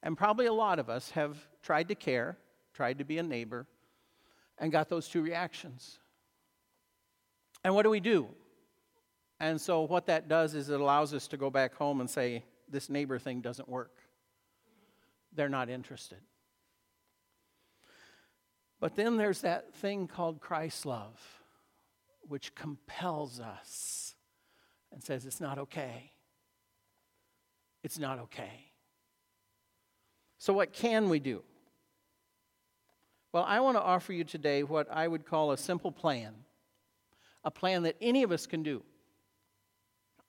And 0.03 0.17
probably 0.17 0.47
a 0.47 0.53
lot 0.53 0.79
of 0.79 0.89
us 0.89 1.11
have 1.11 1.37
tried 1.63 1.89
to 1.89 1.95
care, 1.95 2.39
tried 2.73 2.99
to 2.99 3.05
be 3.05 3.19
a 3.19 3.23
neighbor, 3.23 3.67
and 4.59 4.71
got 4.71 4.89
those 4.89 5.09
two 5.09 5.23
reactions. 5.23 5.99
And 7.65 7.75
what 7.75 7.83
do 7.83 7.91
we 7.91 8.01
do? 8.01 8.29
And 9.41 9.61
so, 9.61 9.83
what 9.83 10.07
that 10.07 10.29
does 10.29 10.55
is 10.55 10.69
it 10.69 10.81
allows 10.81 11.15
us 11.15 11.29
to 11.29 11.37
go 11.37 11.51
back 11.51 11.75
home 11.75 12.01
and 12.01 12.11
say, 12.11 12.45
this 12.69 12.91
neighbor 12.91 13.19
thing 13.19 13.41
doesn't 13.41 13.69
work. 13.69 13.93
They're 15.35 15.49
not 15.49 15.69
interested. 15.69 16.19
But 18.81 18.95
then 18.95 19.17
there's 19.17 19.41
that 19.41 19.75
thing 19.75 20.07
called 20.07 20.41
Christ's 20.41 20.87
love, 20.87 21.21
which 22.29 22.55
compels 22.55 23.41
us 23.41 24.15
and 24.93 25.03
says 25.03 25.27
it's 25.27 25.41
not 25.41 25.59
okay. 25.59 26.13
It's 27.83 27.99
not 27.99 28.19
okay. 28.21 28.67
So, 30.39 30.53
what 30.53 30.73
can 30.73 31.09
we 31.09 31.19
do? 31.19 31.43
Well, 33.33 33.45
I 33.47 33.61
want 33.61 33.77
to 33.77 33.83
offer 33.83 34.13
you 34.13 34.25
today 34.25 34.63
what 34.63 34.89
I 34.91 35.07
would 35.07 35.27
call 35.27 35.53
a 35.53 35.59
simple 35.59 35.93
plan, 35.93 36.35
a 37.45 37.51
plan 37.51 37.83
that 37.83 37.97
any 38.01 38.23
of 38.23 38.33
us 38.33 38.47
can 38.47 38.63
do. 38.63 38.83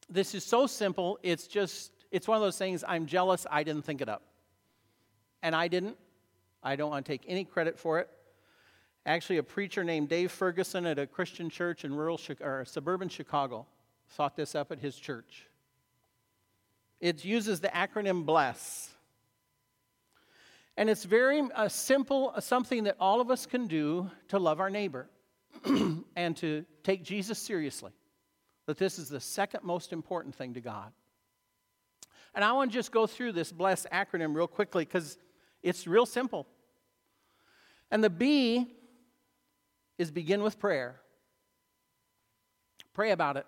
This 0.10 0.34
is 0.34 0.44
so 0.44 0.66
simple, 0.68 1.20
it's 1.22 1.48
just, 1.48 1.92
it's 2.12 2.28
one 2.28 2.38
of 2.38 2.42
those 2.42 2.58
things 2.58 2.84
I'm 2.88 3.06
jealous 3.06 3.46
I 3.50 3.63
didn't 3.63 3.84
think 3.84 4.01
it 4.01 4.10
up. 4.10 4.24
And 5.44 5.56
I 5.56 5.68
didn't. 5.68 5.98
I 6.63 6.75
don't 6.75 6.89
want 6.89 7.06
to 7.06 7.12
take 7.12 7.24
any 7.28 7.46
credit 7.46 7.78
for 7.78 8.00
it. 8.00 8.10
Actually, 9.06 9.38
a 9.38 9.44
preacher 9.44 9.84
named 9.84 10.10
Dave 10.10 10.32
Ferguson 10.32 10.86
at 10.86 11.00
a 11.00 11.08
Christian 11.08 11.50
church 11.50 11.86
in 11.86 11.96
rural 11.96 12.20
or 12.42 12.66
suburban 12.66 13.10
Chicago 13.10 13.66
thought 14.10 14.36
this 14.36 14.56
up 14.56 14.72
at 14.72 14.80
his 14.80 14.96
church. 14.96 15.48
It 17.00 17.24
uses 17.24 17.62
the 17.62 17.70
acronym 17.70 18.25
BLESS. 18.25 18.89
And 20.75 20.89
it's 20.89 21.04
very 21.04 21.42
uh, 21.42 21.68
simple, 21.70 22.34
uh, 22.36 22.39
something 22.39 22.86
that 22.86 22.96
all 23.00 23.20
of 23.20 23.30
us 23.30 23.46
can 23.46 23.68
do 23.68 24.10
to 24.30 24.39
love 24.39 24.60
our 24.60 24.70
neighbor 24.70 25.10
and 26.16 26.38
to 26.38 26.66
take 26.84 27.04
Jesus 27.04 27.38
seriously. 27.38 27.92
That 28.70 28.78
this 28.78 29.00
is 29.00 29.10
the 29.10 29.20
second 29.20 29.64
most 29.64 29.92
important 29.92 30.36
thing 30.36 30.54
to 30.54 30.62
God. 30.62 30.92
And 32.36 32.46
I 32.46 32.52
want 32.52 32.70
to 32.70 32.78
just 32.78 32.92
go 32.92 33.08
through 33.08 33.32
this 33.32 33.52
BLESS 33.52 33.88
acronym 33.92 34.36
real 34.36 34.46
quickly 34.46 34.86
because 34.86 35.18
it's 35.64 35.88
real 35.88 36.06
simple. 36.06 36.46
And 37.90 38.04
the 38.04 38.12
B 38.12 38.68
is 39.98 40.12
begin 40.12 40.44
with 40.44 40.60
prayer. 40.60 41.02
Pray 42.94 43.10
about 43.10 43.38
it. 43.38 43.48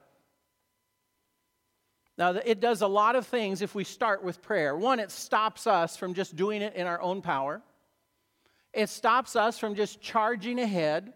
Now, 2.18 2.32
it 2.32 2.60
does 2.60 2.82
a 2.82 2.88
lot 2.88 3.16
of 3.16 3.28
things 3.28 3.62
if 3.62 3.76
we 3.76 3.84
start 3.84 4.24
with 4.24 4.42
prayer. 4.42 4.76
One, 4.76 5.00
it 5.00 5.12
stops 5.12 5.68
us 5.68 5.96
from 5.96 6.16
just 6.16 6.36
doing 6.36 6.64
it 6.64 6.74
in 6.74 6.88
our 6.88 7.00
own 7.00 7.22
power, 7.22 7.62
it 8.74 8.90
stops 8.90 9.36
us 9.36 9.60
from 9.60 9.76
just 9.76 10.02
charging 10.02 10.58
ahead. 10.58 11.14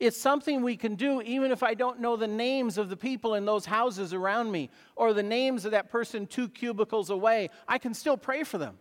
It's 0.00 0.20
something 0.20 0.62
we 0.62 0.76
can 0.76 0.96
do 0.96 1.22
even 1.22 1.52
if 1.52 1.62
I 1.62 1.74
don't 1.74 2.00
know 2.00 2.16
the 2.16 2.26
names 2.26 2.78
of 2.78 2.88
the 2.88 2.96
people 2.96 3.34
in 3.34 3.44
those 3.44 3.64
houses 3.66 4.12
around 4.12 4.50
me 4.50 4.70
or 4.96 5.12
the 5.12 5.22
names 5.22 5.64
of 5.64 5.70
that 5.70 5.90
person 5.90 6.26
two 6.26 6.48
cubicles 6.48 7.10
away. 7.10 7.50
I 7.68 7.78
can 7.78 7.94
still 7.94 8.16
pray 8.16 8.44
for 8.44 8.58
them. 8.58 8.78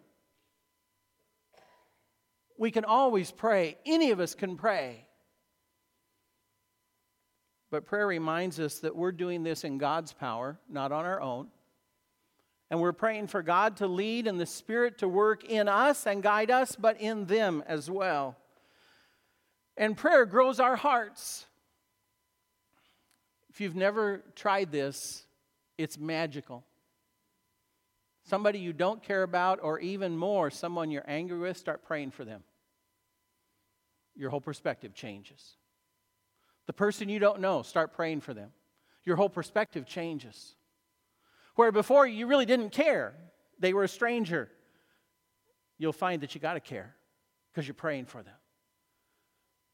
We 2.58 2.72
can 2.72 2.86
always 2.86 3.32
pray. 3.32 3.78
Any 3.86 4.12
of 4.12 4.20
us 4.20 4.36
can 4.36 4.56
pray. 4.56 5.08
But 7.72 7.86
prayer 7.86 8.06
reminds 8.06 8.60
us 8.60 8.80
that 8.80 8.96
we're 8.96 9.12
doing 9.12 9.44
this 9.44 9.64
in 9.64 9.80
God's 9.80 10.14
power, 10.14 10.60
not 10.70 10.92
on 10.92 11.06
our 11.06 11.20
own. 11.20 11.48
And 12.70 12.80
we're 12.80 12.94
praying 12.94 13.28
for 13.28 13.42
God 13.42 13.78
to 13.78 13.88
lead 13.88 14.28
and 14.28 14.40
the 14.40 14.46
Spirit 14.46 15.00
to 15.00 15.08
work 15.08 15.44
in 15.44 15.68
us 15.68 16.08
and 16.08 16.24
guide 16.24 16.52
us, 16.52 16.76
but 16.76 17.00
in 17.02 17.26
them 17.26 17.64
as 17.68 17.90
well. 17.90 18.38
And 19.78 19.98
prayer 19.98 20.26
grows 20.26 20.60
our 20.60 20.76
hearts. 20.76 21.46
If 23.50 23.62
you've 23.62 23.76
never 23.76 24.24
tried 24.36 24.72
this, 24.72 25.26
it's 25.78 25.98
magical. 25.98 26.64
Somebody 28.24 28.60
you 28.60 28.74
don't 28.74 29.04
care 29.04 29.24
about, 29.24 29.60
or 29.62 29.80
even 29.80 30.18
more, 30.18 30.50
someone 30.50 30.92
you're 30.92 31.04
angry 31.08 31.38
with, 31.38 31.58
start 31.58 31.84
praying 31.84 32.12
for 32.12 32.24
them. 32.24 32.44
Your 34.16 34.30
whole 34.30 34.42
perspective 34.42 34.94
changes. 34.94 35.56
The 36.68 36.74
person 36.74 37.10
you 37.10 37.20
don't 37.20 37.42
know, 37.42 37.64
start 37.64 37.94
praying 37.94 38.22
for 38.22 38.34
them. 38.34 38.52
Your 39.04 39.18
whole 39.18 39.30
perspective 39.30 39.86
changes. 39.86 40.56
Where 41.56 41.72
before 41.72 42.08
you 42.08 42.28
really 42.28 42.46
didn't 42.46 42.70
care, 42.72 43.14
they 43.60 43.74
were 43.74 43.84
a 43.84 43.90
stranger, 43.90 44.50
you'll 45.78 45.94
find 45.94 46.22
that 46.22 46.34
you 46.34 46.42
got 46.42 46.54
to 46.54 46.60
care 46.60 46.96
because 47.52 47.68
you're 47.68 47.76
praying 47.76 48.06
for 48.06 48.24
them. 48.24 48.34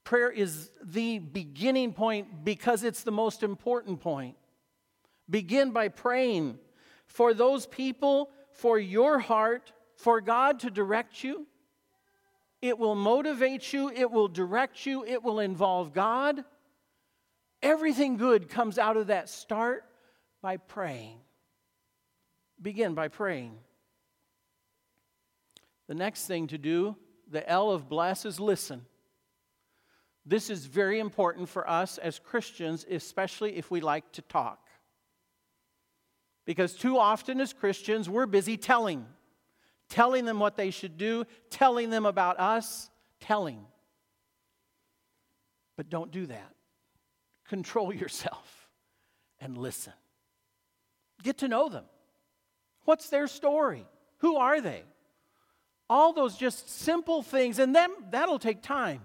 Prayer 0.10 0.32
is 0.32 0.72
the 0.84 1.20
beginning 1.20 1.94
point 1.94 2.44
because 2.44 2.84
it's 2.84 3.04
the 3.04 3.12
most 3.12 3.44
important 3.44 4.00
point. 4.00 4.36
Begin 5.30 5.70
by 5.70 5.90
praying 5.90 6.58
for 7.06 7.32
those 7.36 7.68
people, 7.68 8.32
for 8.52 8.80
your 8.80 9.20
heart, 9.20 9.72
for 9.98 10.20
God 10.20 10.62
to 10.62 10.72
direct 10.72 11.24
you. 11.24 11.46
It 12.60 12.80
will 12.80 12.96
motivate 12.96 13.72
you, 13.72 13.92
it 13.92 14.10
will 14.10 14.28
direct 14.28 14.84
you, 14.88 15.06
it 15.06 15.22
will 15.22 15.40
involve 15.40 15.94
God. 15.94 16.44
Everything 17.62 18.18
good 18.18 18.50
comes 18.50 18.80
out 18.80 18.98
of 18.98 19.08
that. 19.08 19.30
Start 19.30 19.86
by 20.42 20.58
praying. 20.58 21.20
Begin 22.60 22.96
by 22.96 23.10
praying. 23.10 23.60
The 25.88 25.94
next 25.94 26.26
thing 26.26 26.48
to 26.48 26.58
do, 26.58 26.96
the 27.30 27.48
L 27.48 27.70
of 27.70 27.88
bless 27.88 28.26
is 28.26 28.40
listen. 28.40 28.88
This 30.26 30.50
is 30.50 30.66
very 30.66 31.00
important 31.00 31.50
for 31.50 31.68
us 31.70 31.98
as 31.98 32.20
Christians, 32.20 32.86
especially 32.90 33.58
if 33.58 33.72
we 33.72 33.82
like 33.82 34.12
to 34.14 34.22
talk. 34.22 34.60
Because 36.46 36.74
too 36.74 36.98
often 36.98 37.40
as 37.40 37.54
Christians, 37.54 38.10
we're 38.10 38.26
busy 38.26 38.58
telling, 38.58 39.06
telling 39.90 40.26
them 40.26 40.40
what 40.40 40.58
they 40.58 40.72
should 40.72 40.98
do, 40.98 41.26
telling 41.50 41.90
them 41.90 42.06
about 42.06 42.40
us, 42.40 42.90
telling. 43.20 43.66
But 45.78 45.90
don't 45.90 46.12
do 46.12 46.26
that. 46.26 46.54
Control 47.48 47.94
yourself 47.96 48.68
and 49.40 49.58
listen. 49.58 49.94
Get 51.24 51.40
to 51.40 51.48
know 51.48 51.70
them. 51.70 51.86
What's 52.86 53.10
their 53.10 53.28
story? 53.28 53.86
Who 54.18 54.38
are 54.38 54.62
they? 54.62 54.84
All 55.90 56.14
those 56.14 56.36
just 56.36 56.70
simple 56.70 57.22
things, 57.24 57.60
and 57.60 57.76
then 57.76 57.90
that'll 58.12 58.40
take 58.40 58.62
time. 58.62 59.02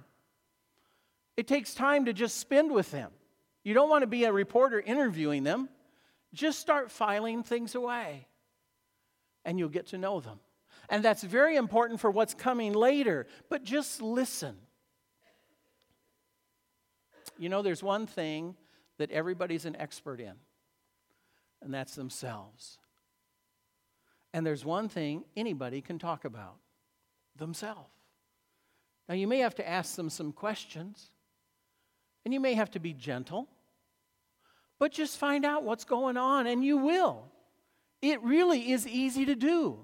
It 1.36 1.46
takes 1.48 1.74
time 1.74 2.04
to 2.04 2.12
just 2.12 2.38
spend 2.38 2.70
with 2.72 2.90
them. 2.90 3.10
You 3.64 3.74
don't 3.74 3.88
want 3.88 4.02
to 4.02 4.06
be 4.06 4.24
a 4.24 4.32
reporter 4.32 4.80
interviewing 4.80 5.42
them. 5.42 5.68
Just 6.32 6.58
start 6.58 6.90
filing 6.90 7.42
things 7.42 7.74
away, 7.74 8.26
and 9.44 9.58
you'll 9.58 9.68
get 9.68 9.86
to 9.88 9.98
know 9.98 10.20
them. 10.20 10.40
And 10.88 11.02
that's 11.02 11.22
very 11.22 11.56
important 11.56 12.00
for 12.00 12.10
what's 12.10 12.34
coming 12.34 12.72
later, 12.72 13.26
but 13.48 13.64
just 13.64 14.02
listen. 14.02 14.56
You 17.38 17.48
know, 17.48 17.62
there's 17.62 17.82
one 17.82 18.06
thing 18.06 18.56
that 18.98 19.10
everybody's 19.10 19.64
an 19.64 19.76
expert 19.76 20.20
in, 20.20 20.34
and 21.62 21.72
that's 21.72 21.94
themselves. 21.94 22.78
And 24.32 24.44
there's 24.44 24.64
one 24.64 24.88
thing 24.88 25.24
anybody 25.36 25.80
can 25.80 25.98
talk 25.98 26.24
about 26.24 26.56
themselves. 27.36 27.90
Now, 29.08 29.14
you 29.14 29.28
may 29.28 29.38
have 29.38 29.54
to 29.56 29.68
ask 29.68 29.96
them 29.96 30.10
some 30.10 30.32
questions, 30.32 31.10
and 32.24 32.32
you 32.32 32.40
may 32.40 32.54
have 32.54 32.70
to 32.72 32.78
be 32.78 32.92
gentle, 32.92 33.48
but 34.78 34.92
just 34.92 35.18
find 35.18 35.44
out 35.44 35.62
what's 35.62 35.84
going 35.84 36.16
on, 36.16 36.46
and 36.46 36.64
you 36.64 36.78
will. 36.78 37.26
It 38.02 38.22
really 38.22 38.72
is 38.72 38.86
easy 38.86 39.24
to 39.26 39.34
do, 39.34 39.78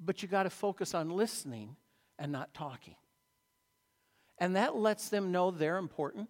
but 0.00 0.22
you 0.22 0.28
got 0.28 0.44
to 0.44 0.50
focus 0.50 0.94
on 0.94 1.10
listening 1.10 1.76
and 2.18 2.32
not 2.32 2.54
talking. 2.54 2.96
And 4.38 4.56
that 4.56 4.76
lets 4.76 5.08
them 5.08 5.30
know 5.30 5.50
they're 5.50 5.78
important. 5.78 6.28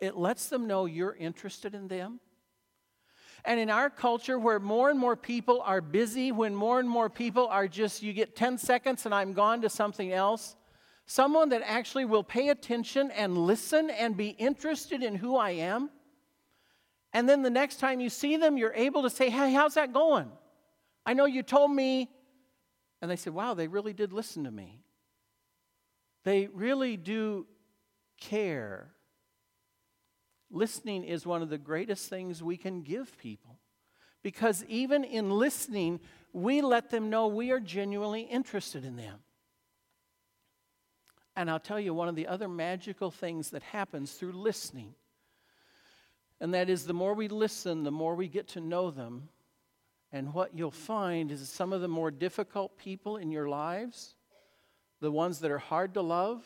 It 0.00 0.16
lets 0.16 0.48
them 0.48 0.66
know 0.66 0.86
you're 0.86 1.14
interested 1.14 1.74
in 1.74 1.88
them. 1.88 2.20
And 3.44 3.58
in 3.58 3.70
our 3.70 3.90
culture, 3.90 4.38
where 4.38 4.60
more 4.60 4.90
and 4.90 4.98
more 4.98 5.16
people 5.16 5.60
are 5.62 5.80
busy, 5.80 6.32
when 6.32 6.54
more 6.54 6.80
and 6.80 6.88
more 6.88 7.10
people 7.10 7.48
are 7.48 7.66
just, 7.68 8.02
you 8.02 8.12
get 8.12 8.36
10 8.36 8.58
seconds 8.58 9.04
and 9.04 9.14
I'm 9.14 9.32
gone 9.32 9.62
to 9.62 9.68
something 9.68 10.12
else, 10.12 10.56
someone 11.06 11.50
that 11.50 11.62
actually 11.64 12.04
will 12.04 12.24
pay 12.24 12.48
attention 12.48 13.10
and 13.10 13.36
listen 13.36 13.90
and 13.90 14.16
be 14.16 14.28
interested 14.28 15.02
in 15.02 15.14
who 15.14 15.36
I 15.36 15.50
am. 15.50 15.90
And 17.12 17.28
then 17.28 17.42
the 17.42 17.50
next 17.50 17.76
time 17.76 18.00
you 18.00 18.08
see 18.08 18.36
them, 18.36 18.56
you're 18.56 18.74
able 18.74 19.02
to 19.02 19.10
say, 19.10 19.28
Hey, 19.28 19.52
how's 19.52 19.74
that 19.74 19.92
going? 19.92 20.30
I 21.04 21.14
know 21.14 21.26
you 21.26 21.42
told 21.42 21.70
me. 21.70 22.08
And 23.00 23.10
they 23.10 23.16
said, 23.16 23.34
Wow, 23.34 23.54
they 23.54 23.68
really 23.68 23.92
did 23.92 24.12
listen 24.12 24.44
to 24.44 24.50
me. 24.50 24.82
They 26.24 26.46
really 26.46 26.96
do 26.96 27.46
care. 28.20 28.92
Listening 30.50 31.04
is 31.04 31.26
one 31.26 31.42
of 31.42 31.48
the 31.48 31.58
greatest 31.58 32.08
things 32.08 32.42
we 32.42 32.56
can 32.56 32.82
give 32.82 33.16
people. 33.18 33.58
Because 34.22 34.64
even 34.68 35.02
in 35.02 35.30
listening, 35.30 35.98
we 36.32 36.62
let 36.62 36.90
them 36.90 37.10
know 37.10 37.26
we 37.26 37.50
are 37.50 37.58
genuinely 37.58 38.22
interested 38.22 38.84
in 38.84 38.96
them. 38.96 39.18
And 41.34 41.50
I'll 41.50 41.60
tell 41.60 41.80
you 41.80 41.94
one 41.94 42.08
of 42.08 42.14
the 42.14 42.26
other 42.26 42.48
magical 42.48 43.10
things 43.10 43.50
that 43.50 43.62
happens 43.62 44.12
through 44.12 44.32
listening. 44.32 44.94
And 46.40 46.54
that 46.54 46.68
is 46.68 46.84
the 46.84 46.92
more 46.92 47.14
we 47.14 47.28
listen, 47.28 47.84
the 47.84 47.90
more 47.90 48.14
we 48.14 48.28
get 48.28 48.48
to 48.48 48.60
know 48.60 48.90
them. 48.90 49.28
And 50.10 50.34
what 50.34 50.54
you'll 50.54 50.70
find 50.70 51.30
is 51.30 51.48
some 51.48 51.72
of 51.72 51.80
the 51.80 51.88
more 51.88 52.10
difficult 52.10 52.76
people 52.76 53.16
in 53.16 53.30
your 53.30 53.48
lives, 53.48 54.14
the 55.00 55.10
ones 55.10 55.38
that 55.38 55.50
are 55.50 55.58
hard 55.58 55.94
to 55.94 56.02
love, 56.02 56.44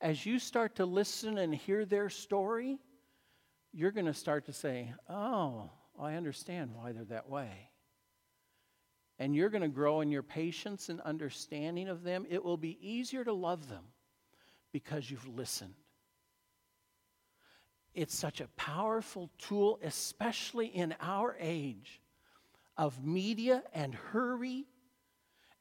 as 0.00 0.26
you 0.26 0.38
start 0.38 0.76
to 0.76 0.84
listen 0.84 1.38
and 1.38 1.54
hear 1.54 1.86
their 1.86 2.10
story, 2.10 2.78
you're 3.72 3.92
going 3.92 4.06
to 4.06 4.14
start 4.14 4.44
to 4.46 4.52
say, 4.52 4.92
Oh, 5.08 5.70
I 5.98 6.14
understand 6.14 6.72
why 6.74 6.92
they're 6.92 7.04
that 7.04 7.30
way. 7.30 7.70
And 9.18 9.34
you're 9.34 9.48
going 9.48 9.62
to 9.62 9.68
grow 9.68 10.02
in 10.02 10.10
your 10.10 10.22
patience 10.22 10.90
and 10.90 11.00
understanding 11.00 11.88
of 11.88 12.02
them. 12.02 12.26
It 12.28 12.44
will 12.44 12.58
be 12.58 12.76
easier 12.86 13.24
to 13.24 13.32
love 13.32 13.70
them 13.70 13.84
because 14.76 15.10
you've 15.10 15.26
listened. 15.26 15.72
It's 17.94 18.14
such 18.14 18.42
a 18.42 18.46
powerful 18.58 19.30
tool, 19.38 19.80
especially 19.82 20.66
in 20.66 20.94
our 21.00 21.34
age 21.40 22.02
of 22.76 23.02
media 23.02 23.62
and 23.72 23.94
hurry, 23.94 24.66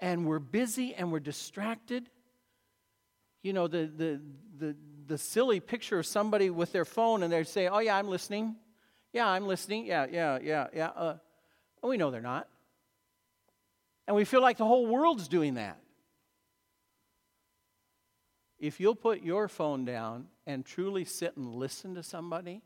and 0.01 0.25
we're 0.25 0.39
busy 0.39 0.93
and 0.93 1.13
we're 1.13 1.21
distracted. 1.21 2.09
You 3.41 3.53
know, 3.53 3.69
the, 3.69 3.89
the, 3.95 4.21
the, 4.57 4.75
the 5.07 5.17
silly 5.17 5.61
picture 5.61 5.99
of 5.99 6.05
somebody 6.05 6.49
with 6.49 6.73
their 6.73 6.83
phone 6.83 7.23
and 7.23 7.31
they 7.31 7.45
say, 7.45 7.69
Oh, 7.69 7.79
yeah, 7.79 7.95
I'm 7.95 8.09
listening. 8.09 8.57
Yeah, 9.13 9.29
I'm 9.29 9.47
listening. 9.47 9.85
Yeah, 9.85 10.07
yeah, 10.11 10.39
yeah, 10.43 10.67
yeah. 10.75 10.87
Uh, 10.89 11.17
we 11.81 11.95
know 11.95 12.11
they're 12.11 12.19
not. 12.19 12.49
And 14.07 14.17
we 14.17 14.25
feel 14.25 14.41
like 14.41 14.57
the 14.57 14.65
whole 14.65 14.85
world's 14.85 15.29
doing 15.29 15.53
that. 15.53 15.79
If 18.59 18.79
you'll 18.79 18.95
put 18.95 19.21
your 19.21 19.47
phone 19.47 19.85
down 19.85 20.27
and 20.47 20.65
truly 20.65 21.05
sit 21.05 21.35
and 21.35 21.55
listen 21.55 21.95
to 21.95 22.03
somebody, 22.03 22.61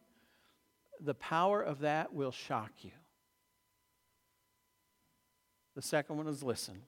the 1.00 1.16
power 1.16 1.62
of 1.62 1.80
that 1.80 2.14
will 2.14 2.32
shock 2.32 2.72
you. 2.82 2.92
The 5.76 5.82
second 5.82 6.18
one 6.18 6.28
is 6.28 6.44
listen. 6.44 6.82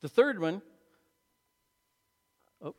The 0.00 0.08
third 0.08 0.38
one 0.38 0.62
oh, 2.62 2.74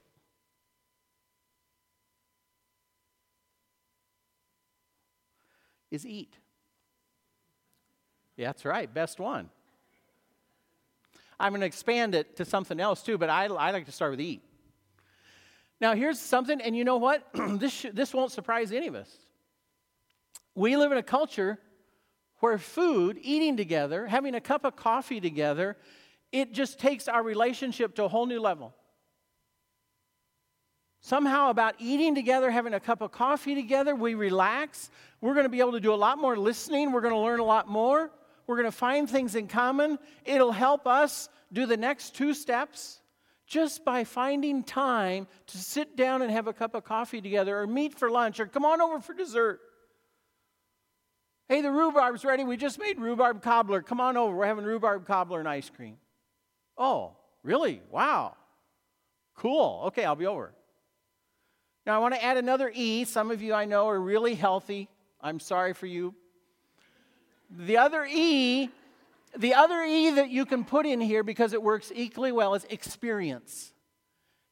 is 5.90 6.06
eat. 6.06 6.38
Yeah, 8.38 8.48
that's 8.48 8.64
right, 8.64 8.94
best 8.94 9.20
one. 9.20 9.50
I'm 11.40 11.52
going 11.52 11.62
to 11.62 11.68
expand 11.68 12.16
it 12.16 12.36
to 12.38 12.46
something 12.46 12.80
else 12.80 13.02
too, 13.02 13.18
but 13.18 13.30
I, 13.30 13.46
I 13.46 13.72
like 13.72 13.86
to 13.86 13.92
start 13.92 14.12
with 14.12 14.22
eat. 14.22 14.44
Now, 15.82 15.96
here's 15.96 16.20
something, 16.20 16.60
and 16.60 16.76
you 16.76 16.84
know 16.84 16.98
what? 16.98 17.26
this, 17.34 17.72
sh- 17.72 17.86
this 17.94 18.14
won't 18.14 18.32
surprise 18.32 18.72
any 18.72 18.88
of 18.88 18.96
us. 18.96 19.10
We 20.56 20.76
live 20.76 20.92
in 20.92 20.98
a 20.98 21.04
culture 21.04 21.58
where 22.40 22.58
food, 22.58 23.18
eating 23.22 23.56
together, 23.56 24.08
having 24.08 24.36
a 24.36 24.42
cup 24.42 24.66
of 24.66 24.76
coffee 24.76 25.22
together, 25.22 25.78
it 26.32 26.54
just 26.54 26.80
takes 26.80 27.08
our 27.08 27.24
relationship 27.24 27.96
to 27.96 28.04
a 28.04 28.08
whole 28.08 28.26
new 28.26 28.42
level. 28.42 28.74
Somehow, 31.02 31.50
about 31.50 31.76
eating 31.80 32.14
together, 32.14 32.52
having 32.52 32.74
a 32.74 32.80
cup 32.80 33.02
of 33.02 33.12
coffee 33.12 33.56
together, 33.56 33.96
we 33.96 34.16
relax. 34.16 34.90
We're 35.22 35.34
going 35.34 35.46
to 35.46 35.50
be 35.50 35.62
able 35.62 35.72
to 35.72 35.80
do 35.80 35.94
a 35.94 35.96
lot 35.96 36.18
more 36.18 36.38
listening. 36.38 36.92
We're 36.92 37.02
going 37.02 37.14
to 37.14 37.20
learn 37.20 37.40
a 37.40 37.46
lot 37.46 37.70
more. 37.70 38.12
We're 38.50 38.56
going 38.56 38.66
to 38.66 38.72
find 38.72 39.08
things 39.08 39.36
in 39.36 39.48
common. 39.48 40.00
It'll 40.26 40.52
help 40.52 40.88
us 40.88 41.30
do 41.54 41.68
the 41.68 41.78
next 41.78 42.16
two 42.16 42.34
steps 42.34 43.00
just 43.46 43.86
by 43.86 44.04
finding 44.04 44.64
time 44.64 45.28
to 45.46 45.60
sit 45.60 45.96
down 45.96 46.24
and 46.24 46.32
have 46.32 46.48
a 46.48 46.54
cup 46.54 46.74
of 46.74 46.84
coffee 46.84 47.22
together 47.22 47.60
or 47.60 47.68
meet 47.68 47.94
for 47.94 48.10
lunch 48.10 48.40
or 48.40 48.48
come 48.48 48.66
on 48.66 48.82
over 48.82 49.02
for 49.02 49.14
dessert. 49.14 49.60
Hey, 51.48 51.62
the 51.62 51.70
rhubarb's 51.70 52.26
ready. 52.26 52.44
We 52.44 52.58
just 52.58 52.80
made 52.80 53.00
rhubarb 53.00 53.44
cobbler. 53.44 53.84
Come 53.84 54.02
on 54.02 54.18
over. 54.18 54.36
We're 54.36 54.48
having 54.48 54.66
rhubarb 54.66 55.06
cobbler 55.06 55.38
and 55.38 55.48
ice 55.48 55.70
cream. 55.70 55.98
Oh, 56.76 57.18
really? 57.44 57.84
Wow. 57.92 58.36
Cool. 59.36 59.84
Okay, 59.90 60.06
I'll 60.06 60.16
be 60.16 60.26
over. 60.26 60.56
Now, 61.86 61.98
I 61.98 62.00
want 62.00 62.16
to 62.16 62.24
add 62.24 62.38
another 62.38 62.72
E. 62.74 63.06
Some 63.06 63.30
of 63.30 63.44
you 63.44 63.54
I 63.54 63.66
know 63.66 63.88
are 63.90 64.02
really 64.02 64.34
healthy. 64.34 64.90
I'm 65.22 65.40
sorry 65.40 65.74
for 65.74 65.86
you. 65.86 66.16
The 67.50 67.78
other 67.78 68.06
E, 68.10 68.70
the 69.38 69.54
other 69.54 69.82
E 69.84 70.12
that 70.12 70.30
you 70.30 70.46
can 70.46 70.64
put 70.64 70.86
in 70.86 71.02
here 71.02 71.24
because 71.24 71.54
it 71.54 71.62
works 71.62 71.92
equally 71.94 72.32
well 72.32 72.54
is 72.54 72.66
experience. 72.70 73.74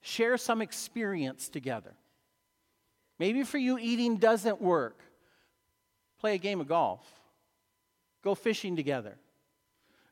Share 0.02 0.38
some 0.38 0.62
experience 0.62 1.50
together. 1.50 1.94
Maybe 3.20 3.44
for 3.44 3.58
you, 3.58 3.78
eating 3.78 4.18
doesn't 4.18 4.62
work. 4.62 5.00
Play 6.20 6.36
a 6.36 6.38
game 6.38 6.60
of 6.60 6.68
golf. 6.68 7.06
Go 8.24 8.36
fishing 8.36 8.76
together. 8.76 9.18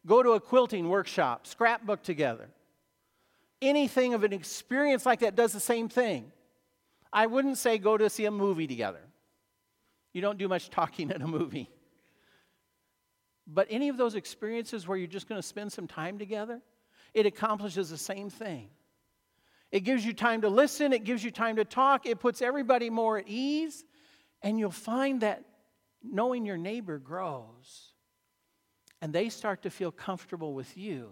Go 0.06 0.22
to 0.22 0.32
a 0.32 0.40
quilting 0.40 0.88
workshop, 0.88 1.48
scrapbook 1.48 2.04
together. 2.04 2.50
Anything 3.62 4.14
of 4.14 4.24
an 4.24 4.34
experience 4.34 5.06
like 5.06 5.22
that 5.22 5.36
does 5.36 5.54
the 5.54 5.60
same 5.60 5.90
thing. 5.90 6.32
I 7.12 7.26
wouldn't 7.26 7.58
say 7.58 7.78
go 7.78 7.98
to 7.98 8.10
see 8.10 8.26
a 8.26 8.32
movie 8.32 8.68
together. 8.68 9.00
You 10.14 10.22
don't 10.22 10.38
do 10.38 10.48
much 10.48 10.70
talking 10.70 11.10
in 11.10 11.22
a 11.22 11.28
movie. 11.28 11.70
But 13.48 13.68
any 13.70 13.90
of 13.90 13.98
those 13.98 14.16
experiences 14.16 14.88
where 14.88 14.98
you're 14.98 15.08
just 15.08 15.30
going 15.30 15.42
to 15.42 15.48
spend 15.48 15.72
some 15.72 15.88
time 15.88 16.18
together, 16.18 16.62
it 17.14 17.26
accomplishes 17.26 17.90
the 17.90 17.98
same 17.98 18.30
thing. 18.30 18.70
It 19.72 19.82
gives 19.82 20.06
you 20.06 20.14
time 20.14 20.42
to 20.42 20.50
listen, 20.50 20.94
it 20.94 21.04
gives 21.04 21.24
you 21.24 21.32
time 21.32 21.58
to 21.58 21.66
talk, 21.66 22.06
it 22.06 22.20
puts 22.20 22.42
everybody 22.42 22.90
more 22.90 23.18
at 23.18 23.28
ease, 23.28 23.84
and 24.42 24.58
you'll 24.60 24.72
find 24.72 25.22
that 25.22 25.44
knowing 26.04 26.46
your 26.46 26.58
neighbor 26.58 26.98
grows. 26.98 27.92
And 29.02 29.12
they 29.12 29.30
start 29.30 29.64
to 29.64 29.70
feel 29.70 29.92
comfortable 29.92 30.54
with 30.54 30.78
you. 30.78 31.12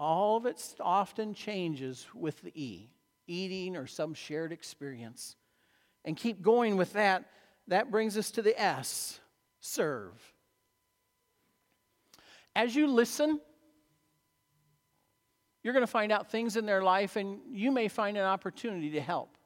All 0.00 0.36
of 0.36 0.46
it 0.46 0.60
often 0.80 1.34
changes 1.34 2.06
with 2.14 2.40
the 2.42 2.52
E, 2.54 2.90
eating 3.26 3.76
or 3.76 3.86
some 3.86 4.14
shared 4.14 4.50
experience. 4.50 5.36
And 6.04 6.16
keep 6.16 6.42
going 6.42 6.76
with 6.76 6.92
that. 6.94 7.24
That 7.68 7.90
brings 7.90 8.18
us 8.18 8.30
to 8.32 8.42
the 8.42 8.60
S, 8.60 9.20
serve. 9.64 10.12
As 12.54 12.76
you 12.76 12.86
listen, 12.86 13.40
you're 15.62 15.72
going 15.72 15.82
to 15.82 15.90
find 15.90 16.12
out 16.12 16.30
things 16.30 16.56
in 16.56 16.66
their 16.66 16.82
life, 16.82 17.16
and 17.16 17.38
you 17.50 17.72
may 17.72 17.88
find 17.88 18.16
an 18.16 18.24
opportunity 18.24 18.90
to 18.90 19.00
help. 19.00 19.36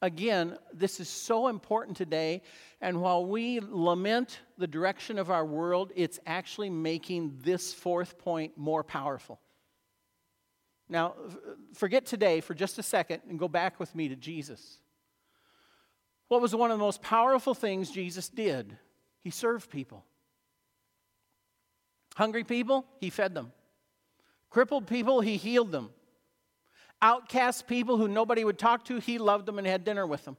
Again, 0.00 0.56
this 0.72 1.00
is 1.00 1.08
so 1.08 1.48
important 1.48 1.96
today, 1.96 2.42
and 2.80 3.00
while 3.00 3.24
we 3.24 3.60
lament 3.60 4.40
the 4.58 4.66
direction 4.66 5.18
of 5.18 5.30
our 5.30 5.44
world, 5.44 5.92
it's 5.94 6.18
actually 6.26 6.70
making 6.70 7.38
this 7.42 7.74
fourth 7.74 8.18
point 8.18 8.56
more 8.56 8.82
powerful. 8.82 9.40
Now, 10.88 11.14
forget 11.74 12.06
today 12.06 12.40
for 12.40 12.54
just 12.54 12.78
a 12.78 12.82
second 12.82 13.22
and 13.28 13.38
go 13.38 13.48
back 13.48 13.80
with 13.80 13.94
me 13.94 14.08
to 14.08 14.16
Jesus. 14.16 14.78
What 16.32 16.40
was 16.40 16.56
one 16.56 16.70
of 16.70 16.78
the 16.78 16.82
most 16.82 17.02
powerful 17.02 17.52
things 17.52 17.90
Jesus 17.90 18.30
did? 18.30 18.78
He 19.20 19.28
served 19.28 19.68
people. 19.68 20.02
Hungry 22.14 22.42
people, 22.42 22.86
he 23.00 23.10
fed 23.10 23.34
them. 23.34 23.52
Crippled 24.48 24.86
people, 24.86 25.20
he 25.20 25.36
healed 25.36 25.70
them. 25.70 25.90
Outcast 27.02 27.66
people 27.66 27.98
who 27.98 28.08
nobody 28.08 28.46
would 28.46 28.58
talk 28.58 28.86
to, 28.86 28.98
he 28.98 29.18
loved 29.18 29.44
them 29.44 29.58
and 29.58 29.66
had 29.66 29.84
dinner 29.84 30.06
with 30.06 30.24
them. 30.24 30.38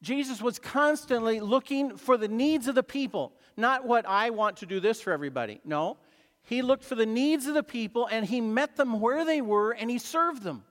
Jesus 0.00 0.40
was 0.40 0.58
constantly 0.58 1.38
looking 1.40 1.98
for 1.98 2.16
the 2.16 2.26
needs 2.26 2.68
of 2.68 2.74
the 2.74 2.82
people, 2.82 3.34
not 3.54 3.86
what 3.86 4.08
I 4.08 4.30
want 4.30 4.56
to 4.56 4.66
do 4.66 4.80
this 4.80 5.02
for 5.02 5.12
everybody. 5.12 5.60
No, 5.62 5.98
he 6.40 6.62
looked 6.62 6.84
for 6.84 6.94
the 6.94 7.04
needs 7.04 7.46
of 7.46 7.52
the 7.52 7.62
people 7.62 8.08
and 8.10 8.24
he 8.24 8.40
met 8.40 8.76
them 8.76 8.98
where 8.98 9.26
they 9.26 9.42
were 9.42 9.72
and 9.72 9.90
he 9.90 9.98
served 9.98 10.42
them. 10.42 10.64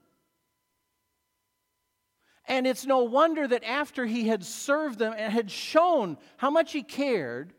And 2.50 2.66
it's 2.66 2.86
no 2.86 3.04
wonder 3.04 3.48
that 3.48 3.64
after 3.64 4.08
he 4.08 4.28
had 4.28 4.44
served 4.44 4.98
them 4.98 5.14
and 5.16 5.32
had 5.32 5.52
shown 5.52 6.18
how 6.38 6.50
much 6.50 6.72
he 6.74 6.82
cared, 6.82 7.54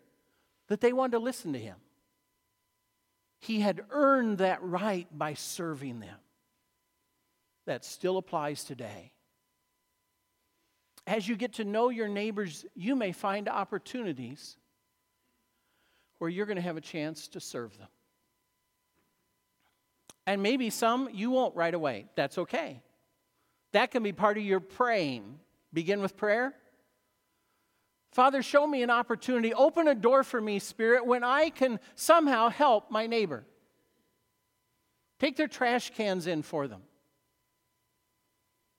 that 0.66 0.80
they 0.80 0.92
wanted 0.92 1.12
to 1.12 1.18
listen 1.20 1.52
to 1.52 1.60
him. 1.60 1.76
He 3.38 3.60
had 3.60 3.82
earned 3.90 4.38
that 4.38 4.62
right 4.62 5.06
by 5.16 5.34
serving 5.34 6.00
them. 6.00 6.16
That 7.66 7.84
still 7.84 8.18
applies 8.18 8.64
today. 8.64 9.12
As 11.06 11.26
you 11.26 11.36
get 11.36 11.54
to 11.54 11.64
know 11.64 11.88
your 11.88 12.08
neighbors, 12.08 12.66
you 12.74 12.96
may 12.96 13.12
find 13.12 13.48
opportunities 13.48 14.56
where 16.18 16.28
you're 16.28 16.46
going 16.46 16.56
to 16.56 16.62
have 16.62 16.76
a 16.76 16.82
chance 16.82 17.28
to 17.28 17.40
serve 17.40 17.78
them. 17.78 17.88
And 20.26 20.42
maybe 20.42 20.68
some 20.68 21.08
you 21.12 21.30
won't 21.30 21.54
right 21.54 21.72
away. 21.72 22.06
That's 22.16 22.38
okay. 22.38 22.82
That 23.72 23.90
can 23.90 24.02
be 24.02 24.12
part 24.12 24.36
of 24.36 24.44
your 24.44 24.60
praying. 24.60 25.38
Begin 25.72 26.00
with 26.00 26.16
prayer 26.16 26.54
Father, 28.12 28.42
show 28.42 28.66
me 28.66 28.82
an 28.82 28.90
opportunity. 28.90 29.54
Open 29.54 29.86
a 29.86 29.94
door 29.94 30.24
for 30.24 30.40
me, 30.40 30.58
Spirit, 30.58 31.06
when 31.06 31.22
I 31.22 31.50
can 31.50 31.78
somehow 31.94 32.48
help 32.48 32.90
my 32.90 33.06
neighbor. 33.06 33.44
Take 35.20 35.36
their 35.36 35.46
trash 35.46 35.90
cans 35.90 36.26
in 36.26 36.42
for 36.42 36.66
them. 36.66 36.82